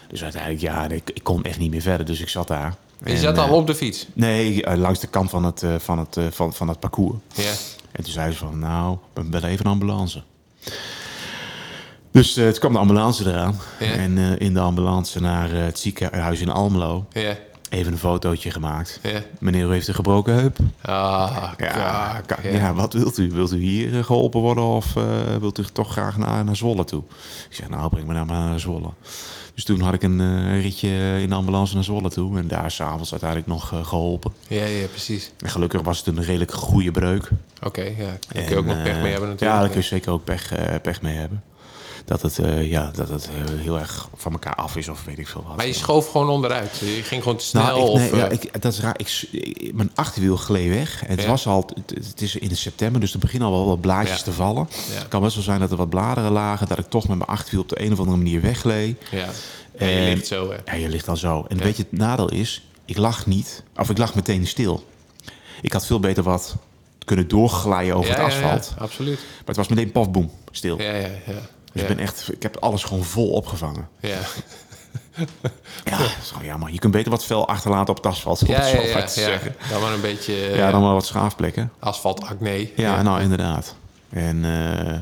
[0.09, 2.05] Dus uiteindelijk, ja, ik, ik kon echt niet meer verder.
[2.05, 2.75] Dus ik zat daar.
[3.03, 4.07] Je En, zat eh, al op de fiets?
[4.13, 7.15] Nee, eh, langs de kant van het, eh, van het, eh, van, van het parcours.
[7.33, 7.51] Ja.
[7.91, 10.23] En toen zei ze van, nou, we bellen even een ambulance.
[12.11, 13.59] Dus eh, toen kwam de ambulance eraan.
[13.79, 13.85] Ja.
[13.85, 17.05] En eh, in de ambulance naar eh, het ziekenhuis in Almelo.
[17.11, 17.35] Ja.
[17.75, 18.99] Even een fotootje gemaakt.
[19.03, 19.21] Ja.
[19.39, 20.57] Meneer, u heeft een gebroken heup.
[20.81, 22.73] Ah, Ja, kak, ja.
[22.73, 23.31] wat wilt u?
[23.31, 25.03] Wilt u hier eh, geholpen worden of eh,
[25.39, 27.03] wilt u toch graag naar, naar Zwolle toe?
[27.49, 28.89] Ik zeg, nou, breng me nou maar naar Zwolle.
[29.55, 32.37] Dus toen had ik een eh, ritje in de ambulance naar Zwolle toe.
[32.37, 34.33] En daar s'avonds uiteindelijk nog eh, geholpen.
[34.47, 35.31] Ja, ja, precies.
[35.39, 37.29] En gelukkig was het een redelijk goede breuk.
[37.63, 37.95] Oké, ja.
[37.97, 39.41] Daar kun je En, ook nog pech mee hebben natuurlijk.
[39.41, 41.43] Ja, daar kun je zeker ook pech, pech mee hebben.
[42.05, 45.19] Dat het, eh, ja, dat het eh, heel erg van elkaar af is of weet
[45.19, 45.55] ik veel wat.
[45.57, 46.77] Maar je schoof gewoon onderuit.
[46.77, 47.63] Je ging gewoon te snel.
[47.63, 48.95] Nou, ik, nee, of, ja, eh, ik, dat is raar.
[48.97, 51.03] Ik, mijn achterwiel gleed weg.
[51.03, 51.27] En het Ja.
[51.27, 54.23] was al, het, het is in september, dus er beginnen al wel wat blaadjes Ja.
[54.23, 54.67] te vallen.
[54.89, 57.29] Het kan best wel zijn dat er wat bladeren lagen, dat ik toch met mijn
[57.29, 59.01] achterwiel op de een of andere manier wegleed.
[59.11, 59.27] ja.
[59.77, 60.57] En je En- ligt zo, hè.
[60.71, 61.45] Ja, je ligt dan zo.
[61.47, 64.83] En weet je, het nadeel is, ik lag niet, of ik lag meteen stil.
[65.61, 66.55] Ik had veel beter wat
[67.05, 68.65] kunnen doorglijden over ja, het asfalt.
[68.69, 69.15] Ja, ja, absoluut.
[69.17, 70.81] Maar het was meteen pafboom, stil.
[70.81, 71.33] Ja, ja, ja.
[71.81, 73.87] Dus ik ben echt, ik heb alles gewoon vol opgevangen.
[73.99, 74.17] Ja,
[75.83, 76.71] Ja, dat is gewoon jammer.
[76.71, 79.19] Je kunt beter wat vel achterlaten op het asfalt, ja, het ja, ja, maar te
[79.19, 79.25] ja.
[79.25, 79.55] zeggen.
[79.69, 81.71] Dan maar een beetje eh, Ja, dan wel wat schaafplekken.
[81.79, 82.69] asfaltacne.
[82.75, 83.75] Ja, nou inderdaad.
[84.09, 84.99] En eh,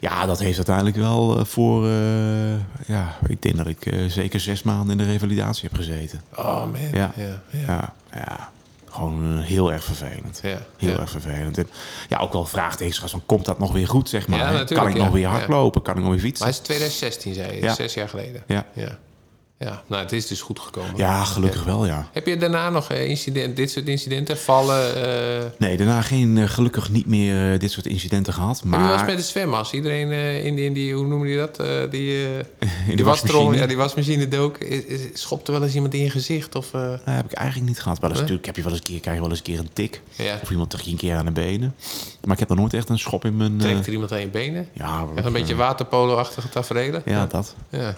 [0.00, 1.86] ja, dat heeft uiteindelijk wel eh, voor...
[1.86, 2.54] eh,
[2.86, 6.22] ja, ik denk dat ik eh, zeker zes maanden in de revalidatie heb gezeten.
[6.36, 6.80] Oh man.
[6.92, 7.12] Ja,
[7.66, 8.50] ja, ja.
[8.96, 10.40] Gewoon eh, heel erg vervelend.
[10.42, 10.98] Ja, Heel ja.
[10.98, 11.58] erg vervelend.
[11.58, 11.68] En
[12.08, 14.38] ja, ook wel vraagtekens gehad van, komt dat nog weer goed, zeg maar?
[14.38, 15.82] Ja, kan ik nog weer hardlopen?
[15.82, 16.46] Kan ik nog weer fietsen?
[16.46, 17.70] Maar het is 2016, zei je.
[17.70, 18.42] Zes jaar geleden.
[18.46, 18.66] Ja.
[18.72, 18.98] ja.
[19.58, 20.96] Ja, nou, het is dus goed gekomen.
[20.96, 22.08] Ja, gelukkig wel, ja.
[22.12, 24.94] Heb je daarna nog eh, incident, dit soort incidenten, vallen?
[25.04, 28.64] eh Nee, daarna geen, eh, gelukkig niet meer dit soort incidenten gehad.
[28.64, 28.88] Maar...
[28.88, 29.72] Was met de zwemmas?
[29.72, 30.12] Iedereen
[30.44, 31.56] in, die, in die, hoe noem je dat?
[31.90, 32.26] Die,
[32.90, 34.58] in die wasstrom, ja, ja, die wasmachine dook.
[34.58, 36.54] Is, is, schopte wel eens iemand in je gezicht?
[36.54, 37.98] Of, dat heb ik eigenlijk niet gehad.
[37.98, 39.58] Wel eens, natuurlijk heb je wel eens een keer, krijg je wel eens een keer
[39.58, 40.00] een tik.
[40.16, 40.38] ja.
[40.42, 41.74] Of iemand trekt je een keer aan de benen.
[42.24, 43.58] Maar ik heb nog nooit echt een schop in mijn...
[43.58, 44.68] Trekt er iemand aan je benen?
[44.72, 47.02] ja, Echt een beetje waterpolo-achtige tafereelen?
[47.04, 47.54] Ja, dat.
[47.70, 47.96] ja.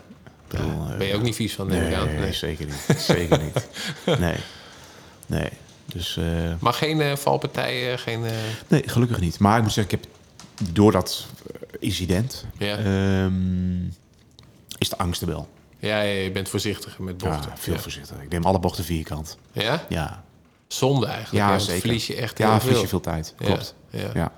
[0.49, 2.15] Bedoel, eh, Ben je ook niet vies van, neem Nee, ik aan?
[2.15, 2.33] Nee.
[2.33, 3.01] zeker niet.
[3.01, 3.67] Zeker niet.
[4.19, 4.37] Nee.
[5.27, 5.49] Nee.
[5.85, 6.17] Dus...
[6.17, 6.25] eh,
[6.61, 8.25] Maar geen eh, valpartijen, geen...
[8.69, 9.39] Nee, gelukkig niet.
[9.39, 10.13] Maar ik moet zeggen, ik heb
[10.73, 11.27] door dat
[11.81, 12.77] incident Ja.
[12.77, 13.85] ehm,
[14.79, 15.49] is de angst er wel.
[15.79, 17.51] Ja, ja, je bent voorzichtiger met bochten.
[17.51, 18.23] Ja, veel voorzichtiger.
[18.23, 19.39] Ik neem alle bochten vierkant.
[19.53, 19.85] Ja?
[19.89, 20.25] Ja,
[20.69, 21.47] Zonde eigenlijk.
[21.47, 21.81] ja zeker.
[21.81, 23.35] verlies je echt ja, heel verlies je veel tijd.
[23.39, 23.75] Ja, Klopt.
[23.91, 24.33] Ja.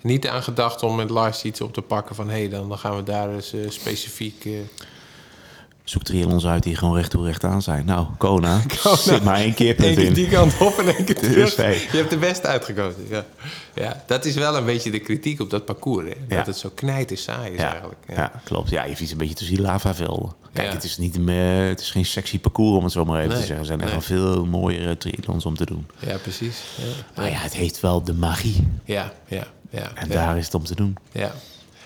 [0.00, 2.28] Niet aan gedacht om met Lars iets op te pakken van...
[2.28, 4.48] hé, hey, dan, dan gaan we daar eens specifiek...
[5.84, 7.84] Zoek triathlons uit die gewoon recht toe recht aan zijn.
[7.84, 8.60] Nou, Kona,
[8.96, 10.12] zit maar één keer punt in.
[10.12, 11.34] die kant op en één keer terug.
[11.34, 11.72] Dus, hey.
[11.92, 13.06] Je hebt de beste uitgekozen.
[13.10, 13.24] Ja.
[13.74, 16.08] ja, dat is wel een beetje de kritiek op dat parcours.
[16.08, 16.14] Hè?
[16.28, 16.36] Ja.
[16.36, 18.00] Dat het zo knijter saai is Ja, eigenlijk.
[18.08, 18.32] ja.
[18.44, 18.70] klopt.
[18.70, 20.32] Ja, je fietst een beetje tussen die lavavelden.
[20.52, 20.72] Kijk, Ja.
[20.74, 23.40] het, is niet, meer- het is geen sexy parcours, om het zo maar even Nee,
[23.40, 23.58] te zeggen.
[23.58, 24.18] Er zijn echt nee.
[24.18, 25.86] wel veel mooiere triathlons om te doen.
[25.98, 26.62] Ja, precies.
[26.76, 26.84] Ja,
[27.16, 28.66] Maar ja, het heeft wel de magie.
[28.84, 29.46] ja, ja.
[29.70, 30.14] ja, En ja.
[30.14, 30.96] daar is het om te doen.
[31.12, 31.32] Ja.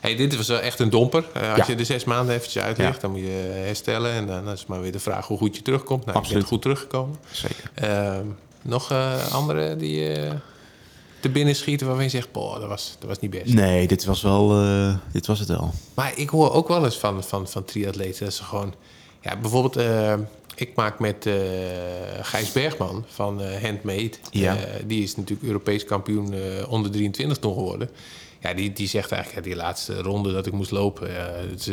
[0.01, 1.25] Hey, dit was wel echt een domper.
[1.35, 1.65] Eh, als Ja.
[1.67, 3.01] je de zes maanden eventjes uitlegt, Ja.
[3.01, 4.13] dan moet je herstellen.
[4.13, 6.01] En dan is maar weer de vraag hoe goed je terugkomt.
[6.05, 6.39] Nou, je Absoluut.
[6.39, 7.17] bent goed teruggekomen.
[7.31, 7.71] Zeker.
[7.75, 8.25] Ehm,
[8.63, 10.33] nog eh, andere die eh,
[11.21, 12.33] te binnen schieten waarvan je zegt...
[12.33, 13.55] Boah, dat was, dat was niet best.
[13.55, 14.49] Nee, dit was wel,
[15.13, 15.71] dit was het wel.
[15.95, 18.75] Maar ik hoor ook wel eens van, van, van triatleten dat ze gewoon...
[19.21, 20.15] Ja, bijvoorbeeld, eh,
[20.61, 21.35] ik maak met eh,
[22.21, 24.13] Gijs Bergman van eh, Handmade.
[24.31, 24.57] Ja.
[24.57, 26.35] Eh, die is natuurlijk Europees kampioen
[26.69, 27.91] onder 23 toen geworden.
[28.41, 31.15] Ja, die, die zegt eigenlijk, ja, die laatste ronde dat ik moest lopen...
[31.51, 31.69] het, is,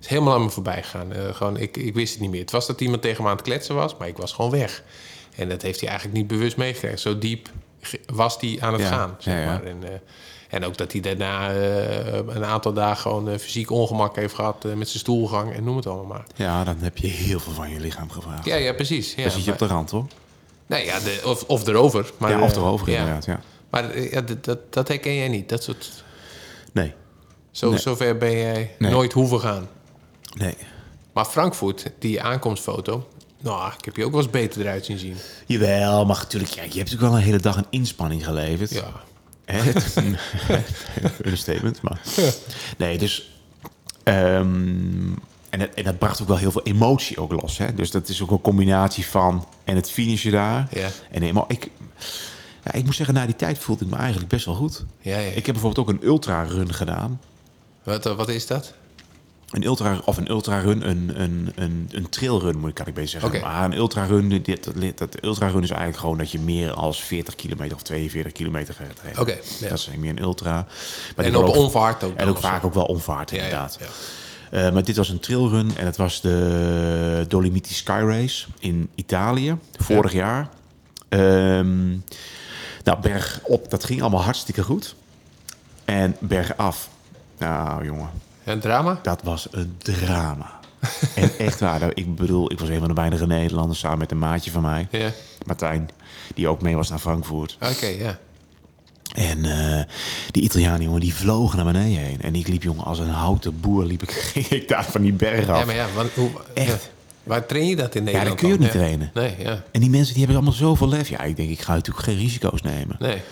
[0.00, 1.12] is helemaal aan me voorbij gegaan.
[1.34, 2.40] Gewoon, ik, ik wist het niet meer.
[2.40, 4.82] Het was dat iemand tegen me aan het kletsen was, maar ik was gewoon weg.
[5.36, 6.98] En dat heeft hij eigenlijk niet bewust meegekregen.
[6.98, 7.48] Zo diep
[8.06, 9.46] was hij aan het Ja, gaan, zeg ja, ja.
[9.46, 9.64] maar.
[9.64, 9.82] En,
[10.48, 14.64] en ook dat hij daarna eh, een aantal dagen gewoon eh, fysiek ongemak heeft gehad
[14.64, 16.24] eh, met zijn stoelgang en noem het allemaal maar.
[16.34, 18.44] Ja, dan heb je heel veel van je lichaam gevraagd.
[18.44, 19.14] Ja, ja, precies.
[19.14, 20.06] Ja, dan zit je op de rand, hoor.
[20.66, 22.10] Nee, ja, de, of, of erover.
[22.18, 22.98] Maar, ja, of erover ja.
[22.98, 23.40] inderdaad, ja.
[23.70, 25.48] Maar ja, dat, dat, herken jij niet.
[25.48, 26.04] Dat soort,
[26.72, 26.92] Nee,
[27.50, 27.78] zo, Nee.
[27.78, 28.90] Zover ben jij Nee.
[28.90, 29.68] nooit hoeven gaan.
[30.34, 30.56] nee.
[31.12, 33.08] Maar Frankfurt, die aankomstfoto...
[33.40, 35.16] Nou, ik heb je ook wel eens beter eruit zien zien.
[35.46, 38.70] Jawel, maar natuurlijk, ja, je hebt natuurlijk wel een hele dag een inspanning geleverd.
[38.70, 38.92] Ja?
[41.22, 42.00] een statement, maar...
[42.78, 43.30] Nee, dus...
[44.02, 45.12] ehm,
[45.50, 47.58] en, het, en dat bracht ook wel heel veel emotie ook los.
[47.58, 47.74] Hè?
[47.74, 49.46] Dus dat is ook een combinatie van...
[49.64, 50.68] En het finishen daar.
[50.70, 50.88] Ja.
[51.10, 51.70] En emo- ik,
[52.64, 54.84] ja, ik moet zeggen, na die tijd voelde ik me eigenlijk best wel goed.
[55.00, 55.28] ja, ja.
[55.30, 57.20] Ik heb bijvoorbeeld ook een ultra-run gedaan.
[57.82, 58.74] Wat, wat is dat?
[59.48, 63.10] Een ultra, of een ultrarun, een, een, een, een trailrun moet ik, kan ik beter
[63.10, 63.30] zeggen.
[63.30, 63.40] Oké.
[63.40, 67.34] Maar een ultrarun, dit, dat, dat ultrarun is eigenlijk gewoon dat je meer als 40
[67.34, 69.20] kilometer of 42 kilometer gaat rijden.
[69.20, 69.68] Oké, ja.
[69.68, 70.66] Dat is meer een ultra.
[71.16, 72.16] Maar En op ook- onvaart ook.
[72.16, 73.78] En ook vaak ook wel onvaart, ja, inderdaad.
[73.80, 73.86] ja.
[74.66, 79.56] Eh, maar dit was een trailrun en het was de Dolomiti Sky Race in Italië,
[79.78, 80.48] vorig jaar.
[81.08, 81.88] Ehm,
[82.84, 84.94] nou, bergop, dat ging allemaal hartstikke goed.
[85.84, 86.88] En bergaf,
[87.38, 88.10] nou jongen,
[88.48, 88.98] Een drama?
[89.02, 90.56] dat was een drama.
[91.14, 94.10] en echt waar, nou, ik bedoel, ik was een van de weinige Nederlanders samen met
[94.10, 95.10] een maatje van mij, Ja.
[95.46, 95.90] Martijn,
[96.34, 97.56] die ook mee was naar Frankfurt.
[97.60, 98.18] Oké, ja.
[99.14, 99.84] En eh,
[100.30, 102.20] die Italianen, jongen, die vlogen naar beneden heen.
[102.22, 105.12] En ik liep, jongen, als een houten boer, liep ik, ging ik daar van die
[105.12, 105.58] berg af.
[105.58, 106.68] Ja, maar ja, want, hoe, Echt.
[106.68, 106.78] ja.
[107.22, 108.30] Waar train je dat in Nederland?
[108.30, 108.78] dat kun je ook niet Ja.
[108.78, 109.10] trainen.
[109.14, 109.62] Nee, ja.
[109.70, 111.08] En die mensen die hebben allemaal zoveel lef.
[111.08, 112.96] Ja, ik denk, ik ga natuurlijk geen risico's nemen.
[112.98, 113.22] Nee.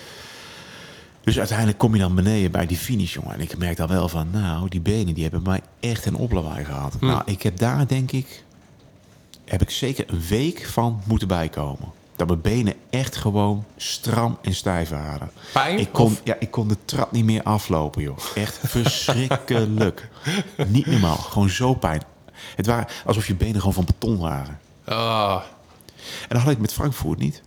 [1.26, 3.34] Dus uiteindelijk kom je dan beneden bij die finish, jongen.
[3.34, 6.64] En ik merk dan wel van, nou, die benen, die hebben mij echt een oplawaai
[6.64, 7.00] gehad.
[7.00, 8.44] Nou, ik heb daar, denk ik,
[9.44, 11.92] heb ik zeker een week van moeten bijkomen.
[12.16, 15.30] Dat mijn benen echt gewoon stram en stijf waren.
[15.52, 15.78] Pijn?
[15.78, 18.18] Ik kon, Of- ja, ik kon de trap niet meer aflopen, joh.
[18.34, 20.08] Echt verschrikkelijk.
[20.66, 21.16] niet normaal.
[21.16, 22.02] Gewoon zo pijn.
[22.56, 24.58] Het waren alsof je benen gewoon van beton waren.
[24.88, 25.42] Oh,
[26.22, 27.42] En dat had ik met Frankfurt niet.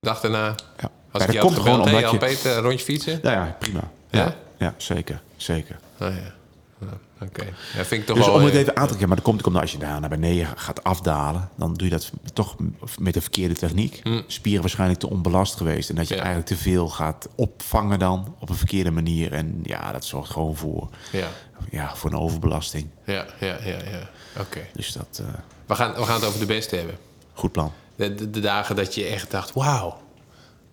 [0.00, 0.54] dag daarna.
[0.80, 0.90] Ja.
[1.14, 2.18] Als Ja, dat komt gewoon hey, omdat je...
[2.18, 3.18] Peter, een rondje fietsen?
[3.22, 3.90] Ja, ja, prima.
[4.10, 4.20] Ja?
[4.24, 5.22] Ja, ja zeker.
[5.36, 5.78] zeker.
[6.00, 6.32] Oh, ja.
[6.80, 7.44] Ja, Oké.
[7.76, 9.62] Ja, vind ik toch Dus om het eh, even aan te maar dat komt omdat
[9.62, 12.56] als je daar naar beneden gaat afdalen, dan doe je dat toch
[12.98, 14.02] met de verkeerde techniek.
[14.26, 15.88] Spieren waarschijnlijk te onbelast geweest.
[15.90, 16.20] En dat je Hm.
[16.20, 16.26] Ja.
[16.26, 19.32] eigenlijk te veel gaat opvangen dan op een verkeerde manier.
[19.32, 21.28] En ja, dat zorgt gewoon voor, Ja,
[21.70, 22.86] ja, voor een overbelasting.
[23.04, 23.76] ja, ja, ja.
[23.90, 24.08] ja.
[24.40, 24.60] Oké.
[24.72, 25.26] Dus dat, eh,
[25.66, 26.96] We, gaan, we gaan het over de beste hebben.
[27.32, 27.72] goed plan.
[27.96, 30.02] De, de, de dagen dat je echt dacht, wauw.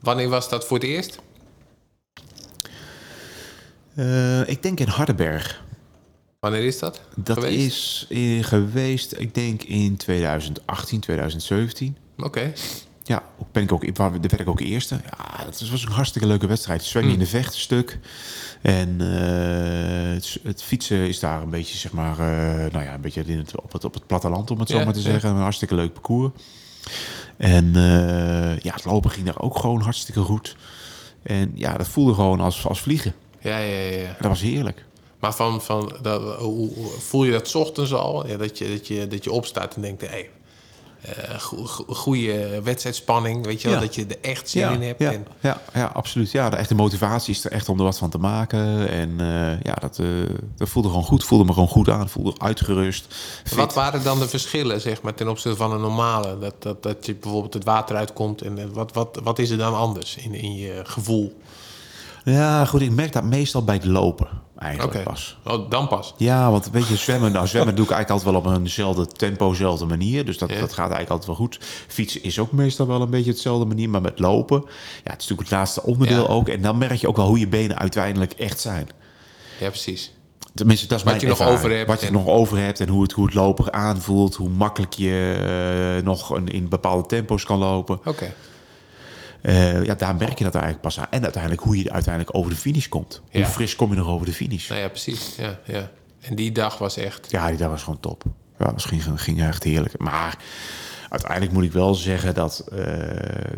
[0.02, 1.20] Wanneer was dat voor het eerst?
[3.96, 5.64] Eh, ik denk in Hardenberg.
[6.40, 7.02] Wanneer is dat?
[7.16, 7.58] Dat geweest?
[7.60, 11.98] is eh, geweest, ik denk in 2018, 2017.
[12.18, 12.54] Oké.
[13.04, 14.96] Ja, ook ben ik ook, waar, daar werd ik ook eerste.
[15.18, 16.84] Ja, dat was een hartstikke leuke wedstrijd.
[16.84, 17.20] Zwemmen Mm.
[17.20, 18.00] in de vechtstuk.
[18.62, 22.18] En eh, het, het fietsen is daar een beetje, zeg maar,
[22.72, 24.84] nou ja, een beetje in het, op, het, op het platteland, om het zo Ja,
[24.84, 25.06] maar te ja.
[25.06, 25.30] zeggen.
[25.30, 26.32] Een hartstikke leuk parcours.
[27.42, 30.56] En eh, ja, het lopen ging daar ook gewoon hartstikke goed.
[31.24, 33.14] En ja, dat voelde gewoon als, als vliegen.
[33.40, 34.16] Ja, ja, ja.
[34.20, 34.86] Dat was heerlijk.
[35.20, 38.28] Maar van, van dat, hoe, voel je dat 's ochtends al?
[38.28, 40.30] Ja, dat, je, dat, je, dat je opstaat en denkt, hé, hey,
[41.88, 43.78] goede wedstrijdspanning, weet je wel?
[43.78, 43.84] Ja.
[43.84, 45.00] Dat je er echt zin ja, in hebt.
[45.00, 46.32] Ja, En, ja, ja, absoluut.
[46.32, 48.90] Ja, de echte motivatie is er echt om er wat van te maken.
[48.90, 50.08] En eh, ja, dat, eh,
[50.56, 51.24] dat voelde gewoon goed.
[51.24, 52.10] Voelde me gewoon goed aan.
[52.10, 53.06] Voelde uitgerust.
[53.44, 53.56] Fit.
[53.56, 56.40] wat waren dan de verschillen, zeg maar, ten opzichte van een normale?
[56.40, 59.58] Dat, dat, dat je bijvoorbeeld het water uitkomt en eh, wat, wat, wat is er
[59.58, 61.40] dan anders in, in je gevoel?
[62.24, 62.82] Ja, goed.
[62.82, 65.38] Ik merk dat meestal bij het lopen eigenlijk pas.
[65.46, 66.14] oh, dan pas.
[66.18, 69.50] Ja, want weet je, zwemmen, nou, zwemmen doe ik eigenlijk altijd wel op eenzelfde tempo,
[69.50, 70.26] dezelfde manier.
[70.26, 70.60] Dus dat, Ja.
[70.60, 71.58] dat gaat eigenlijk altijd wel goed.
[71.88, 74.72] Fietsen is ook meestal wel een beetje hetzelfde manier, maar met lopen, ja,
[75.12, 76.30] het is natuurlijk het laatste onderdeel Ja.
[76.30, 76.48] ook.
[76.50, 78.88] En dan merk je ook wel hoe je benen uiteindelijk echt zijn.
[79.60, 80.12] Ja, precies.
[80.54, 82.80] Tenminste, dat is Wat mijn je nog over hebt Wat je en- nog over hebt
[82.80, 84.36] en hoe het, hoe het lopen aanvoelt.
[84.36, 85.36] Hoe makkelijk je
[85.98, 88.00] eh, nog een, in bepaalde tempo's kan lopen.
[88.06, 88.34] Oké.
[89.42, 91.08] Eh, ja, daar merk je dat eigenlijk pas aan.
[91.10, 93.22] En uiteindelijk hoe je uiteindelijk over de finish komt.
[93.30, 93.40] Ja.
[93.44, 94.70] Hoe fris kom je nog over de finish?
[94.70, 95.36] Nou ja, precies.
[95.38, 95.92] Ja, ja.
[96.22, 97.32] En die dag was echt...
[97.32, 98.24] Ja, die dag was gewoon top.
[98.60, 99.98] Ja, dat ging, ging echt heerlijk.
[100.00, 100.38] Maar
[101.10, 102.78] uiteindelijk moet ik wel zeggen dat eh,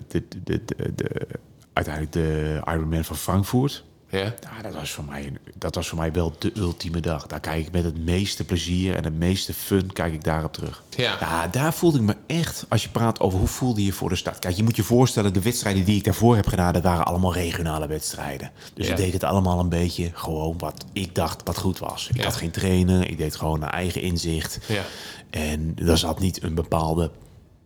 [0.07, 0.61] de, de,
[0.95, 1.27] de-
[1.73, 3.83] uiteindelijk de Ironman van Frankfurt...
[4.19, 7.27] Ja, Ja, dat, was voor mij, dat was voor mij wel de ultieme dag.
[7.27, 10.83] Daar kijk ik met het meeste plezier en het meeste fun kijk ik daarop terug.
[10.89, 11.47] Ja.
[11.47, 14.15] daar voelde ik me echt, als je praat over hoe voelde je je voor de
[14.15, 14.39] start.
[14.39, 17.33] Kijk, je moet je voorstellen, de wedstrijden die ik daarvoor heb gedaan, dat waren allemaal
[17.33, 18.51] regionale wedstrijden.
[18.73, 18.91] Dus Ja.
[18.91, 22.07] ik deed het allemaal een beetje gewoon wat ik dacht wat goed was.
[22.09, 22.23] Ik Ja.
[22.23, 24.59] had geen trainen, ik deed gewoon naar eigen inzicht.
[24.67, 24.83] Ja.
[25.29, 27.11] En er zat niet een bepaalde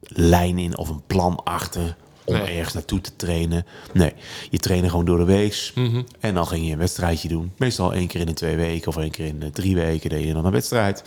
[0.01, 1.95] lijn in of een plan achter
[2.27, 2.57] om Nee.
[2.57, 3.65] ergens naartoe te trainen.
[3.93, 4.13] Nee,
[4.49, 5.71] je trainde gewoon door de week.
[5.75, 6.01] Mhm.
[6.19, 7.51] En dan ging je een wedstrijdje doen.
[7.57, 10.23] Meestal één keer in de twee weken of één keer in de drie weken deed
[10.23, 11.03] je dan een wedstrijd.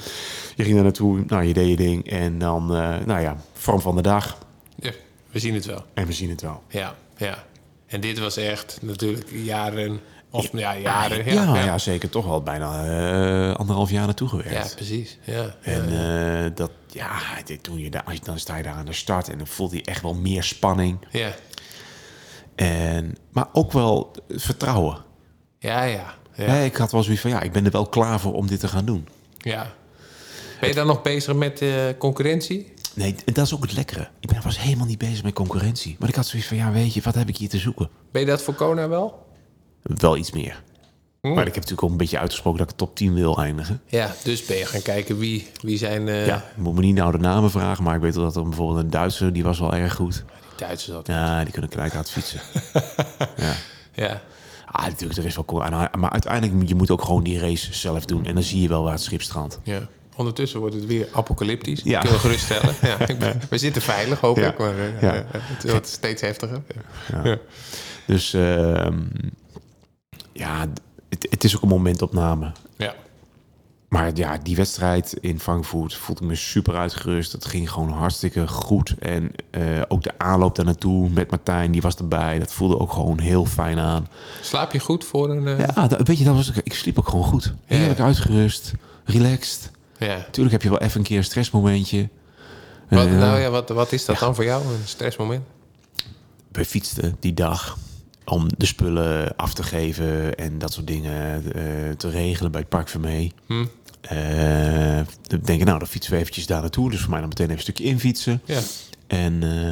[0.57, 2.11] Je ging daar naartoe, nou je deed je ding.
[2.11, 4.39] En dan, eh, nou ja, vorm van de dag.
[4.81, 4.91] ja,
[5.31, 5.85] we zien het wel.
[5.95, 6.63] En we zien het wel.
[6.69, 7.45] Ja, ja.
[7.87, 10.01] En dit was echt natuurlijk jaren...
[10.33, 11.25] Of ja, jaren.
[11.25, 11.79] ja, Ja, ja, ja.
[11.79, 12.85] zeker toch wel bijna
[13.51, 14.53] eh, anderhalf jaar naartoe gewerkt.
[14.71, 15.19] Ja, precies.
[15.25, 15.55] Ja.
[15.63, 15.83] En
[16.45, 19.29] eh, dat, ja, dit, toen je daar, als dan sta je daar aan de start
[19.29, 20.99] en dan voelde je echt wel meer spanning.
[21.11, 21.35] Ja,
[22.55, 24.99] En, maar ook wel vertrouwen.
[25.59, 26.15] ja, ja.
[26.35, 26.45] ja.
[26.45, 28.61] Ja, ik had wel zoiets van, ja, ik ben er wel klaar voor om dit
[28.61, 29.09] te gaan doen.
[29.39, 29.79] ja.
[30.61, 32.73] Ben je dan nog bezig met eh, concurrentie?
[32.95, 34.09] Nee, dat is ook het lekkere.
[34.21, 35.97] Ik ben, was helemaal niet bezig met concurrentie.
[35.99, 37.91] Maar ik had zoiets van, ja, weet je, wat heb ik hier te zoeken?
[38.11, 39.27] Ben je dat voor Kona wel?
[39.83, 40.63] Wel iets meer.
[41.21, 41.31] Hmm.
[41.35, 43.81] Maar ik heb natuurlijk ook een beetje uitgesproken dat ik top 10 wil eindigen.
[43.87, 47.13] Ja, dus ben je gaan kijken wie, wie zijn eh Ja, moet me niet nou
[47.13, 49.75] de namen vragen, maar ik weet wel dat er bijvoorbeeld een Duitser, die was wel
[49.75, 50.13] erg goed.
[50.15, 51.07] die Duitsers dat.
[51.07, 52.41] Ja, die kunnen gelijk hard fietsen.
[53.37, 53.53] ja.
[53.95, 54.21] Ja.
[54.67, 55.63] Ah, natuurlijk, er is wel cool.
[55.99, 58.25] Maar uiteindelijk moet je moet ook gewoon die race zelf doen.
[58.27, 59.59] En dan zie je wel waar het schip strandt.
[59.63, 59.89] ja.
[60.17, 61.81] Ondertussen wordt het weer apocalyptisch.
[61.85, 61.99] Ja.
[62.01, 62.75] Kunnen we geruststellen.
[62.83, 64.51] Ja, ik ben- we zitten veilig, hoop Ja.
[64.51, 64.59] ik.
[64.59, 65.15] Maar eh, Ja.
[65.15, 66.63] eh, het wordt steeds heftiger.
[67.13, 67.25] Ja.
[67.25, 67.39] Ja.
[68.07, 68.99] Dus ehm,
[70.33, 70.67] ja,
[71.11, 72.53] het, het is ook een momentopname.
[72.77, 72.95] ja.
[73.89, 77.33] Maar ja, die wedstrijd in Frankfurt voelde ik me super uitgerust.
[77.33, 78.95] Het ging gewoon hartstikke goed.
[78.99, 82.39] En eh, ook de aanloop daar naartoe met Martijn, die was erbij.
[82.39, 84.09] Dat voelde ook gewoon heel fijn aan.
[84.43, 85.47] Slaap je goed voor een...
[85.49, 87.45] eh, Ja, dat, weet je, dat was, ook- ik sliep ook gewoon goed.
[87.67, 87.77] Ja.
[87.77, 88.73] Heerlijk uitgerust,
[89.05, 89.71] relaxed.
[89.99, 90.27] ja.
[90.31, 92.09] Tuurlijk heb je wel even een keer een stressmomentje.
[92.89, 94.65] Wat, Eh, nou ja, wat, wat is dat dan voor jou?
[94.65, 95.43] Een stressmoment?
[96.53, 97.77] we fietsten die dag
[98.31, 101.63] om de spullen af te geven en dat soort dingen eh,
[101.97, 103.33] te regelen bij het Park Vermee.
[103.47, 103.65] Hm?
[104.01, 104.17] Eh,
[105.23, 106.91] dan denk ik, nou, dan fietsen we eventjes daar naartoe.
[106.91, 108.41] Dus voor mij dan meteen even een stukje infietsen.
[108.45, 108.61] Ja.
[109.07, 109.63] En eh,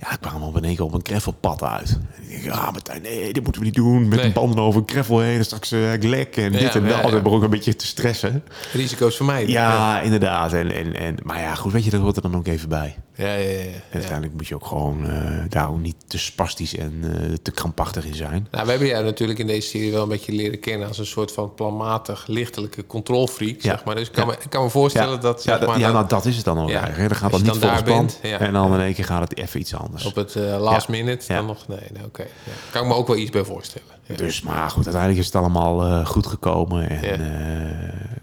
[0.00, 1.98] ja, ik kwam op in één keer op een gravelpad uit.
[2.30, 4.08] En ik Martijn, nee, dit moeten we niet doen.
[4.08, 4.26] Met Nee.
[4.26, 5.38] een banden over een gravel heen.
[5.38, 7.04] En straks eh, ik lek en Ja, dit en ja, dat.
[7.04, 7.10] ja.
[7.10, 8.42] Dat begon ook een beetje te stressen.
[8.72, 9.50] Risico's vermijden.
[9.50, 10.52] Ja, inderdaad.
[10.52, 12.96] En, en, en, maar ja, goed, weet je, dat hoort er dan ook even bij.
[13.16, 13.62] Ja, ja, ja.
[13.62, 13.70] ja.
[13.92, 18.04] Uiteindelijk moet je ook gewoon eh, daar ook niet te spastisch en eh, te krampachtig
[18.04, 18.48] in zijn.
[18.50, 21.06] Nou, we hebben jou natuurlijk in deze serie wel een beetje leren kennen als een
[21.06, 23.70] soort van planmatig, lichtelijke controlfreak, Ja.
[23.70, 23.94] zeg maar.
[23.94, 26.24] Dus ik kan, me, ik kan me voorstellen dat, zeg dat, maar, ja nou, dat
[26.24, 26.68] is het dan al.
[26.68, 26.80] Ja.
[26.80, 28.10] Dan gaat dat niet volgens plan.
[28.22, 30.04] En dan in één keer gaat het even iets anders.
[30.04, 30.92] op het eh, last Ja.
[30.92, 31.68] minute dan nog...
[31.68, 32.26] Nee, nee oké.
[32.70, 33.88] Kan ik me ook wel iets bij voorstellen.
[34.16, 36.88] Dus, maar goed, uiteindelijk is het allemaal eh, goed gekomen.
[36.90, 37.20] En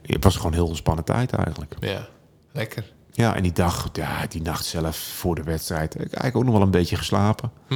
[0.02, 1.76] eh, het was gewoon een heel ontspannen tijd eigenlijk.
[1.80, 2.08] Ja,
[2.52, 2.84] lekker.
[3.16, 6.44] Ja, en die dag, ja, die nacht zelf voor de wedstrijd, heb ik eigenlijk ook
[6.44, 7.52] nog wel een beetje geslapen.
[7.68, 7.76] Hm.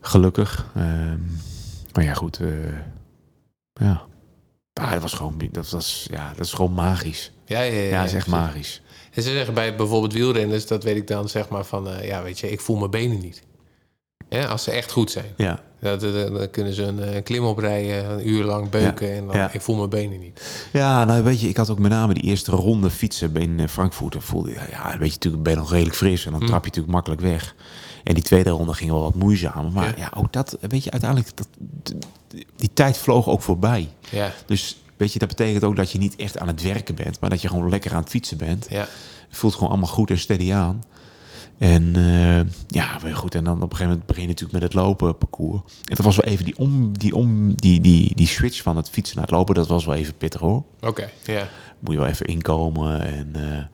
[0.00, 0.66] Gelukkig.
[0.74, 1.18] Ehm,
[1.92, 2.40] maar ja, goed.
[2.40, 2.48] eh,
[3.72, 4.02] ja.
[4.72, 7.32] Ah, dat was gewoon, dat was, ja, dat is gewoon magisch.
[7.44, 7.82] Ja, ja, ja.
[7.82, 8.82] Ja, dat is echt magisch.
[9.12, 12.22] En ze zeggen bij bijvoorbeeld wielrenners, dat weet ik dan zeg maar van, eh, ja
[12.22, 13.42] weet je, ik voel mijn benen niet.
[14.32, 15.26] Ja, als ze echt goed zijn.
[15.36, 19.26] Ja, dan- dan kunnen ze een eh, klim oprijden, een uur lang beuken Ja, en
[19.26, 19.52] dan, ja.
[19.52, 20.66] ik voel mijn benen niet.
[20.72, 23.68] ja nou weet je, ik had ook met name die eerste ronde fietsen in eh,
[23.68, 24.16] Frankfurt.
[24.18, 26.94] Voelde ja, weet je, natuurlijk ben je nog redelijk fris en dan trap je natuurlijk
[26.94, 27.54] makkelijk weg.
[28.04, 29.72] En die tweede ronde ging wel wat moeizamer.
[29.72, 29.94] Maar Ja.
[29.96, 31.48] ja, ook dat, weet je, uiteindelijk, dat,
[32.56, 33.88] die tijd vloog ook voorbij.
[34.10, 37.20] Ja, Dus weet je, dat betekent ook dat je niet echt aan het werken bent,
[37.20, 38.66] maar dat je gewoon lekker aan het fietsen bent.
[38.70, 38.86] ja.
[39.28, 40.82] Het voelt gewoon allemaal goed en steady aan.
[41.58, 43.34] En eh, ja, weer goed.
[43.34, 45.60] En dan op een gegeven moment begin je natuurlijk met het lopen parcours.
[45.84, 48.90] En dat was wel even die, om, die, om, die, die, die switch van het
[48.90, 49.54] fietsen naar het lopen.
[49.54, 50.64] Dat was wel even pittig hoor.
[50.80, 51.48] Oké, ja.
[51.78, 53.00] Moet je wel even inkomen.
[53.00, 53.64] En, eh,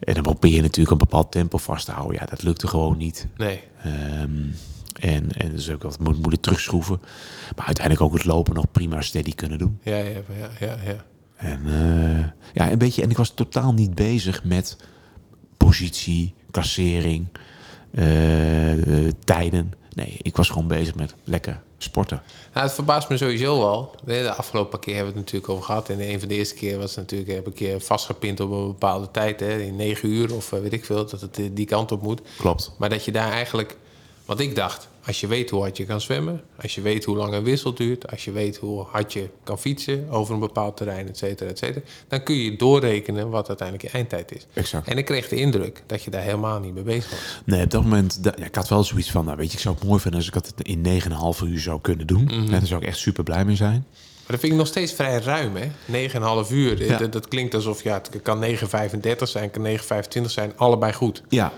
[0.00, 2.20] en dan probeer je natuurlijk een bepaald tempo vast te houden.
[2.20, 3.26] Ja, dat lukte gewoon niet.
[3.36, 3.60] Nee.
[3.82, 4.46] Ehm,
[5.00, 7.00] en, en dus ook wat moet, moeten terugschroeven.
[7.56, 9.78] Maar uiteindelijk ook het lopen nog prima steady kunnen doen.
[9.82, 10.76] Ja, ja, ja, ja.
[10.84, 11.04] ja.
[11.36, 13.02] En eh, ja, een beetje.
[13.02, 14.76] En ik was totaal niet bezig met
[15.56, 17.26] positie, klassering,
[17.90, 19.72] eh, eh, tijden.
[19.94, 22.22] Nee, ik was gewoon bezig met lekker sporten.
[22.52, 23.94] Nou, het verbaast me sowieso al.
[24.04, 25.88] De afgelopen keer hebben we het natuurlijk over gehad.
[25.88, 27.30] En een van de eerste keer was natuurlijk...
[27.30, 29.40] heb ik keer vastgepind op een bepaalde tijd.
[29.40, 31.06] Hè, in negen uur of eh, weet ik veel.
[31.06, 32.20] Dat het eh, die kant op moet.
[32.36, 32.72] Klopt.
[32.78, 33.76] Maar dat je daar eigenlijk...
[34.24, 36.42] Want ik dacht, als je weet hoe hard je kan zwemmen...
[36.62, 38.10] als je weet hoe lang een wissel duurt...
[38.10, 41.58] als je weet hoe hard je kan fietsen over een bepaald terrein, et cetera, et
[41.58, 41.84] cetera...
[42.08, 44.46] dan kun je doorrekenen wat uiteindelijk je eindtijd is.
[44.52, 44.88] Exact.
[44.88, 47.40] En ik kreeg de indruk dat je daar helemaal niet mee bezig was.
[47.44, 49.62] Nee, op dat moment, da- ja, ik had wel zoiets van, nou weet je, ik
[49.62, 50.82] zou het mooi vinden als ik dat in
[51.36, 52.24] 9,5 uur zou kunnen doen.
[52.24, 52.32] Mhm.
[52.34, 53.86] En daar zou ik echt super blij mee zijn.
[54.22, 55.70] Maar dat vind ik nog steeds vrij ruim, hè?
[56.46, 56.84] 9,5 uur.
[56.84, 56.98] Ja.
[56.98, 58.56] Dat, dat klinkt alsof ja, het kan 9,35
[59.22, 61.22] zijn, kan 9,25 zijn, allebei goed.
[61.28, 61.52] Ja.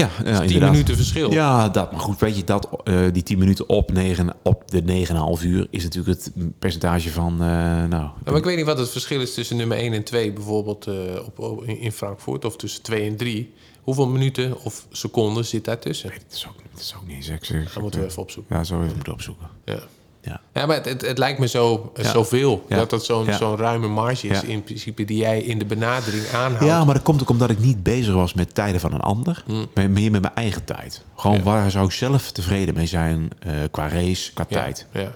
[0.00, 0.70] Ja, ja 10 inderdaad.
[0.70, 1.30] minuten verschil.
[1.32, 1.90] Ja, dat.
[1.90, 5.66] Maar goed, weet je, dat, eh, die 10 minuten op, 9, op de 9,5 uur
[5.70, 7.90] is natuurlijk het percentage van, eh, nou...
[7.90, 10.86] Ja, maar ik weet niet wat het verschil is tussen nummer 1 en 2, bijvoorbeeld
[10.86, 10.94] eh,
[11.36, 13.52] op, in Frankfurt, of tussen 2 en 3.
[13.82, 16.08] Hoeveel minuten of seconden zit daartussen?
[16.10, 17.26] Dat is ook, dat is ook niet eens.
[17.26, 18.56] Zeg, Dat moeten we even opzoeken.
[18.56, 19.46] Ja, zo even moeten opzoeken.
[19.64, 19.80] Ja.
[20.22, 20.40] Ja.
[20.54, 22.10] Ja, maar het, het, het lijkt me zo, Ja.
[22.10, 22.64] zoveel.
[22.68, 22.76] Ja.
[22.76, 23.36] Dat dat zo'n Ja.
[23.36, 26.64] zo'n ruime marge is in principe die jij in de benadering aanhoudt.
[26.64, 29.44] Ja, maar dat komt ook omdat ik niet bezig was met tijden van een ander.
[29.74, 31.04] Maar meer met mijn eigen tijd.
[31.16, 34.86] Gewoon waar zou ik zelf tevreden mee zijn eh, qua race, qua tijd.
[34.92, 35.12] Ja.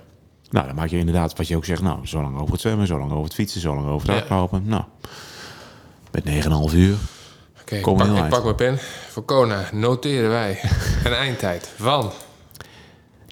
[0.50, 1.82] Nou, dan maak je inderdaad wat je ook zegt.
[1.82, 4.18] Nou, zo lang over het zwemmen, zo lang over het fietsen, zo lang over het
[4.18, 4.62] hardlopen.
[4.66, 4.82] Nou,
[6.10, 6.96] met 9,5 uur.
[7.60, 8.78] Oké, ik, pak, ik pak mijn pen.
[9.10, 10.60] Voor Kona noteren wij
[11.04, 12.10] een eindtijd van...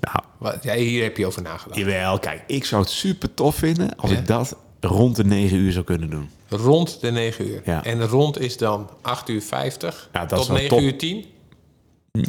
[0.03, 1.79] Nou, Wat, ja, hier heb je over nagedacht.
[1.79, 4.17] jawel, kijk, ik zou het super tof vinden als Ja.
[4.19, 6.31] ik dat rond de 9 uur zou kunnen doen.
[6.49, 7.63] Rond de 9 uur.
[7.65, 7.85] Ja.
[7.85, 10.81] En rond is dan 8 uur 50 Ja, dat tot is wel 9 top.
[10.81, 11.25] uur 10.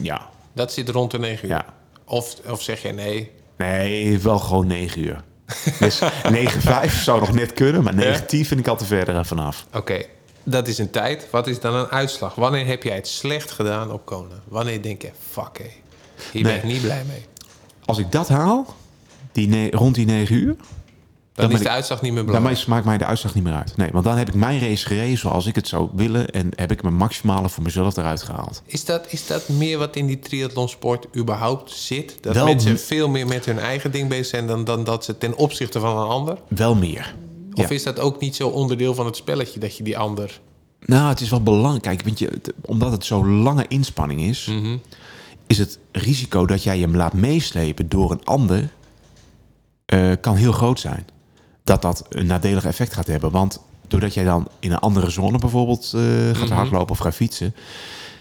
[0.01, 1.53] Ja, Dat zit rond de 9 uur.
[1.55, 1.65] ja.
[2.05, 5.23] Of, of zeg je nee, Nee, wel gewoon 9 uur.
[5.79, 9.65] Dus 9,5 zou nog net kunnen, maar 9,10 vind ik al te ver er vanaf.
[9.73, 10.03] oké,
[10.43, 11.27] dat is een tijd.
[11.31, 12.35] Wat is dan een uitslag?
[12.35, 14.35] Wanneer heb jij het slecht gedaan op Kona?
[14.47, 15.69] Wanneer denk je, fuck hé,
[16.31, 17.25] hier ben ik niet blij mee.
[17.85, 18.65] Als ik dat haal,
[19.31, 20.55] die rond die 9 uur,
[21.33, 22.67] Dan, is de ik- uitslag niet meer dan belangrijk.
[22.67, 23.77] maakt mij de uitslag niet meer uit.
[23.77, 26.71] Nee, want dan heb ik mijn race gereden zoals ik het zou willen en heb
[26.71, 28.61] ik mijn maximale voor mezelf eruit gehaald.
[28.65, 32.17] Is dat, is dat meer wat in die triathlonsport überhaupt zit?
[32.21, 34.47] Dat Wel mensen veel meer met hun eigen ding bezig zijn...
[34.47, 36.37] dan, dan dat ze ten opzichte van een ander?
[36.47, 37.15] Wel meer.
[37.53, 37.75] Of Ja.
[37.75, 39.59] is dat ook niet zo onderdeel van het spelletje...
[39.59, 40.39] dat je die ander...
[40.85, 41.81] Nou, het is wel belangrijk.
[42.03, 44.51] Kijk, je, omdat het zo'n lange inspanning is,
[45.53, 48.69] is het risico dat jij hem laat meeslepen door een ander
[49.85, 51.05] eh, kan heel groot zijn.
[51.63, 53.31] Dat dat een nadelig effect gaat hebben.
[53.31, 56.01] Want doordat jij dan in een andere zone bijvoorbeeld eh,
[56.33, 57.55] gaat hardlopen of gaat fietsen,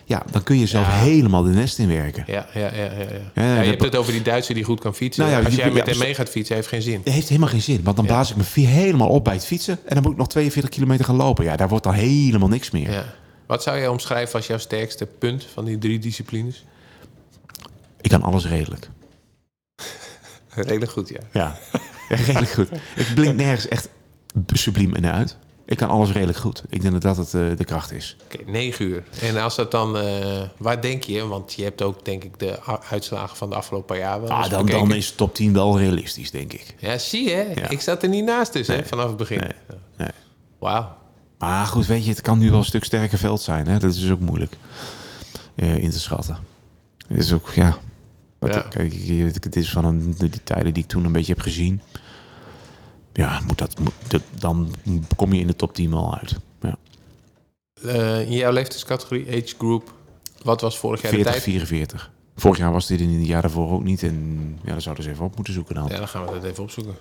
[0.04, 0.92] ja, dan kun je zelf Ja.
[0.92, 2.24] helemaal de nest in werken.
[2.26, 2.90] Ja, ja, ja, ja.
[3.34, 3.60] ja.
[3.60, 5.24] Je hebt het over die Duitser die goed kan fietsen.
[5.24, 7.00] Nou ja, Als jij met hem mee gaat fietsen, heeft geen zin.
[7.04, 9.78] Dat heeft helemaal geen zin, want dan blaas ik me helemaal op bij het fietsen
[9.84, 11.44] en dan moet ik nog 42 kilometer gaan lopen.
[11.44, 12.90] Ja, daar wordt dan helemaal niks meer.
[12.90, 13.04] Ja.
[13.46, 16.64] Wat zou jij omschrijven als jouw sterkste punt van die drie disciplines?
[18.02, 18.88] Ik kan alles redelijk.
[20.54, 21.20] Redelijk goed, ja.
[21.32, 21.58] Ja,
[22.08, 22.68] redelijk goed.
[22.96, 23.88] Ik blink nergens echt
[24.46, 25.36] subliem in uit.
[25.66, 26.62] Ik kan alles redelijk goed.
[26.68, 28.16] Ik denk dat dat het, eh, de kracht is.
[28.24, 29.04] Oké, negen uur.
[29.20, 29.98] En als dat dan...
[29.98, 31.26] eh, waar denk je?
[31.26, 32.58] Want je hebt ook, denk ik, de
[32.90, 34.88] uitslagen van de afgelopen paar jaar wel Ah, dan, bekeken.
[34.88, 36.74] dan is top 10 wel realistisch, denk ik.
[36.78, 37.52] Ja, zie je.
[37.54, 37.68] Ja.
[37.68, 39.38] Ik zat er niet naast dus, hè, vanaf het begin.
[39.38, 39.78] Nee.
[39.96, 40.08] Nee.
[40.58, 40.96] Wauw.
[41.38, 43.66] Maar goed, weet je, het kan nu wel een stuk sterker veld zijn.
[43.66, 43.78] Hè?
[43.78, 44.56] Dat is ook moeilijk
[45.54, 46.38] eh, in te schatten.
[47.08, 47.76] Het is ook, ja...
[48.42, 48.60] Wat, Ja.
[48.60, 48.92] Kijk,
[49.44, 51.80] het is van een, de, die tijden die ik toen een beetje heb gezien.
[53.12, 54.74] Ja, moet dat, moet, dat- dan
[55.16, 56.36] kom je in de top 10 wel uit.
[56.60, 56.76] Ja.
[57.82, 59.94] Eh, in jouw leeftijdscategorie, age group,
[60.42, 61.50] wat was vorig jaar 40, de tijd?
[61.52, 62.10] 44.
[62.36, 64.02] Vorig jaar was dit in het jaar daarvoor ook niet.
[64.02, 65.86] En ja, dan zouden ze even op moeten zoeken dan.
[65.88, 66.94] Ja, dan gaan we dat even opzoeken.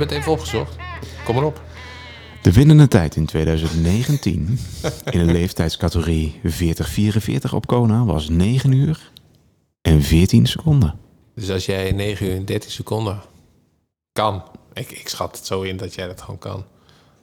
[0.00, 0.76] Hebben het even opgezocht.
[1.24, 1.62] Kom maar op.
[2.42, 4.58] De winnende tijd in 2019
[5.10, 9.10] in de leeftijdscategorie 40-44 op Kona was 9 uur
[9.80, 10.98] en 14 seconden.
[11.34, 13.20] Dus als jij 9 uur en 13 seconden
[14.12, 14.42] kan,
[14.72, 16.64] ik, ik schat het zo in dat jij dat gewoon kan,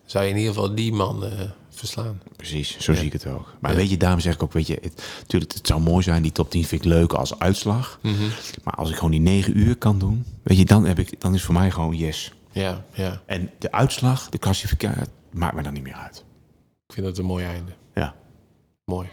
[0.06, 1.32] zou je in ieder geval die man eh,
[1.70, 2.22] verslaan.
[2.36, 2.98] Precies, zo Ja.
[2.98, 3.54] zie ik het ook.
[3.60, 3.78] Maar Ja.
[3.78, 6.32] weet je, daarom zeg ik ook, weet je, het, tuurlijk, het zou mooi zijn, die
[6.32, 8.00] top 10 vind ik leuk als uitslag.
[8.02, 8.14] Mhm.
[8.64, 11.34] Maar als ik gewoon die 9 uur kan doen, weet je, dan, heb ik, dan
[11.34, 12.32] is voor mij gewoon yes.
[12.58, 13.22] Ja, ja.
[13.26, 16.26] En de uitslag, de klassificatie, maakt me dan niet meer uit.
[16.88, 17.72] Ik vind dat een mooi einde.
[17.94, 18.16] Ja.
[18.86, 19.08] Mooi.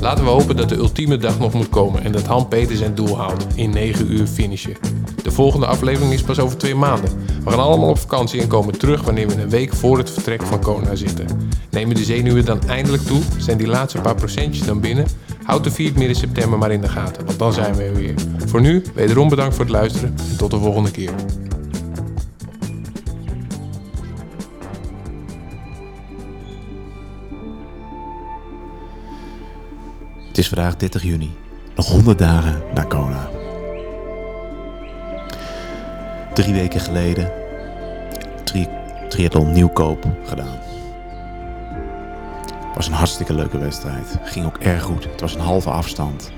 [0.00, 2.94] Laten we hopen dat de ultieme dag nog moet komen en dat Han Peter zijn
[2.94, 4.76] doel haalt in 9 uur finishen.
[5.22, 7.10] De volgende aflevering is pas over twee maanden.
[7.44, 10.42] We gaan allemaal op vakantie en komen terug wanneer we een week voor het vertrek
[10.42, 11.26] van Kona zitten.
[11.70, 13.22] Nemen de zenuwen dan eindelijk toe?
[13.38, 15.06] Zijn die laatste paar procentjes dan binnen?
[15.44, 18.14] Houd de 4 midden september maar in de gaten, want dan zijn we er weer.
[18.46, 21.12] Voor nu, wederom bedankt voor het luisteren en tot de volgende keer.
[30.38, 31.36] Het is vandaag 30 juni,
[31.74, 33.30] nog 100 dagen naar Kona.
[36.34, 37.32] Drie weken geleden,
[38.44, 38.68] tri
[39.08, 40.58] triathlon Nieuwkoop gedaan.
[42.46, 44.18] Het was een hartstikke leuke wedstrijd.
[44.22, 45.04] Ging ook erg goed.
[45.04, 46.32] Het was een halve afstand.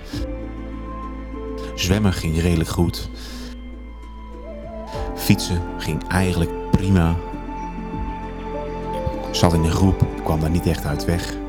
[1.75, 3.11] Zwemmen ging redelijk goed.
[5.15, 7.17] Fietsen ging eigenlijk prima.
[9.29, 11.40] Ik zat in een groep, kwam daar niet echt uit weg.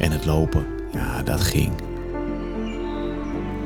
[0.00, 1.72] En het lopen, ja, dat ging.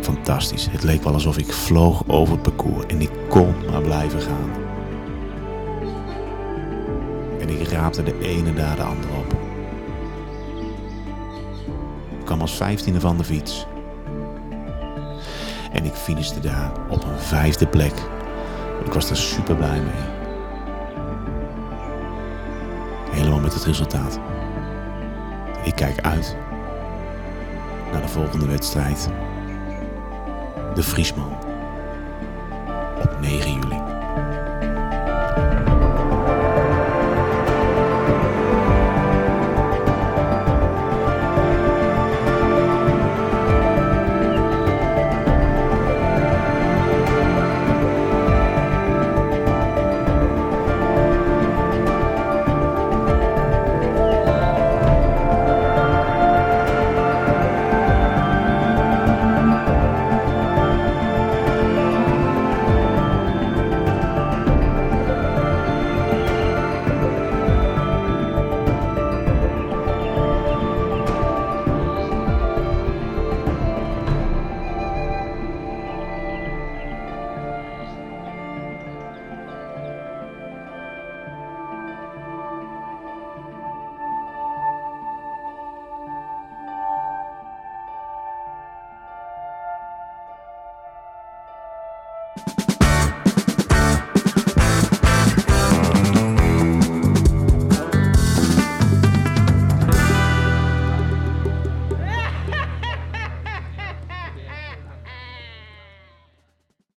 [0.00, 0.68] Fantastisch.
[0.70, 4.50] Het leek wel alsof ik vloog over het parcours en ik kon maar blijven gaan.
[7.40, 9.32] En ik raapte de ene na de andere op.
[12.18, 13.66] Ik kwam als vijftiende van de fiets.
[15.72, 17.94] En ik finishte daar op een vijfde plek.
[18.84, 20.12] Ik was er super blij mee.
[23.10, 24.18] Helemaal met het resultaat.
[25.64, 26.36] Ik kijk uit
[27.92, 29.08] naar de volgende wedstrijd.
[30.74, 31.43] De Friesman.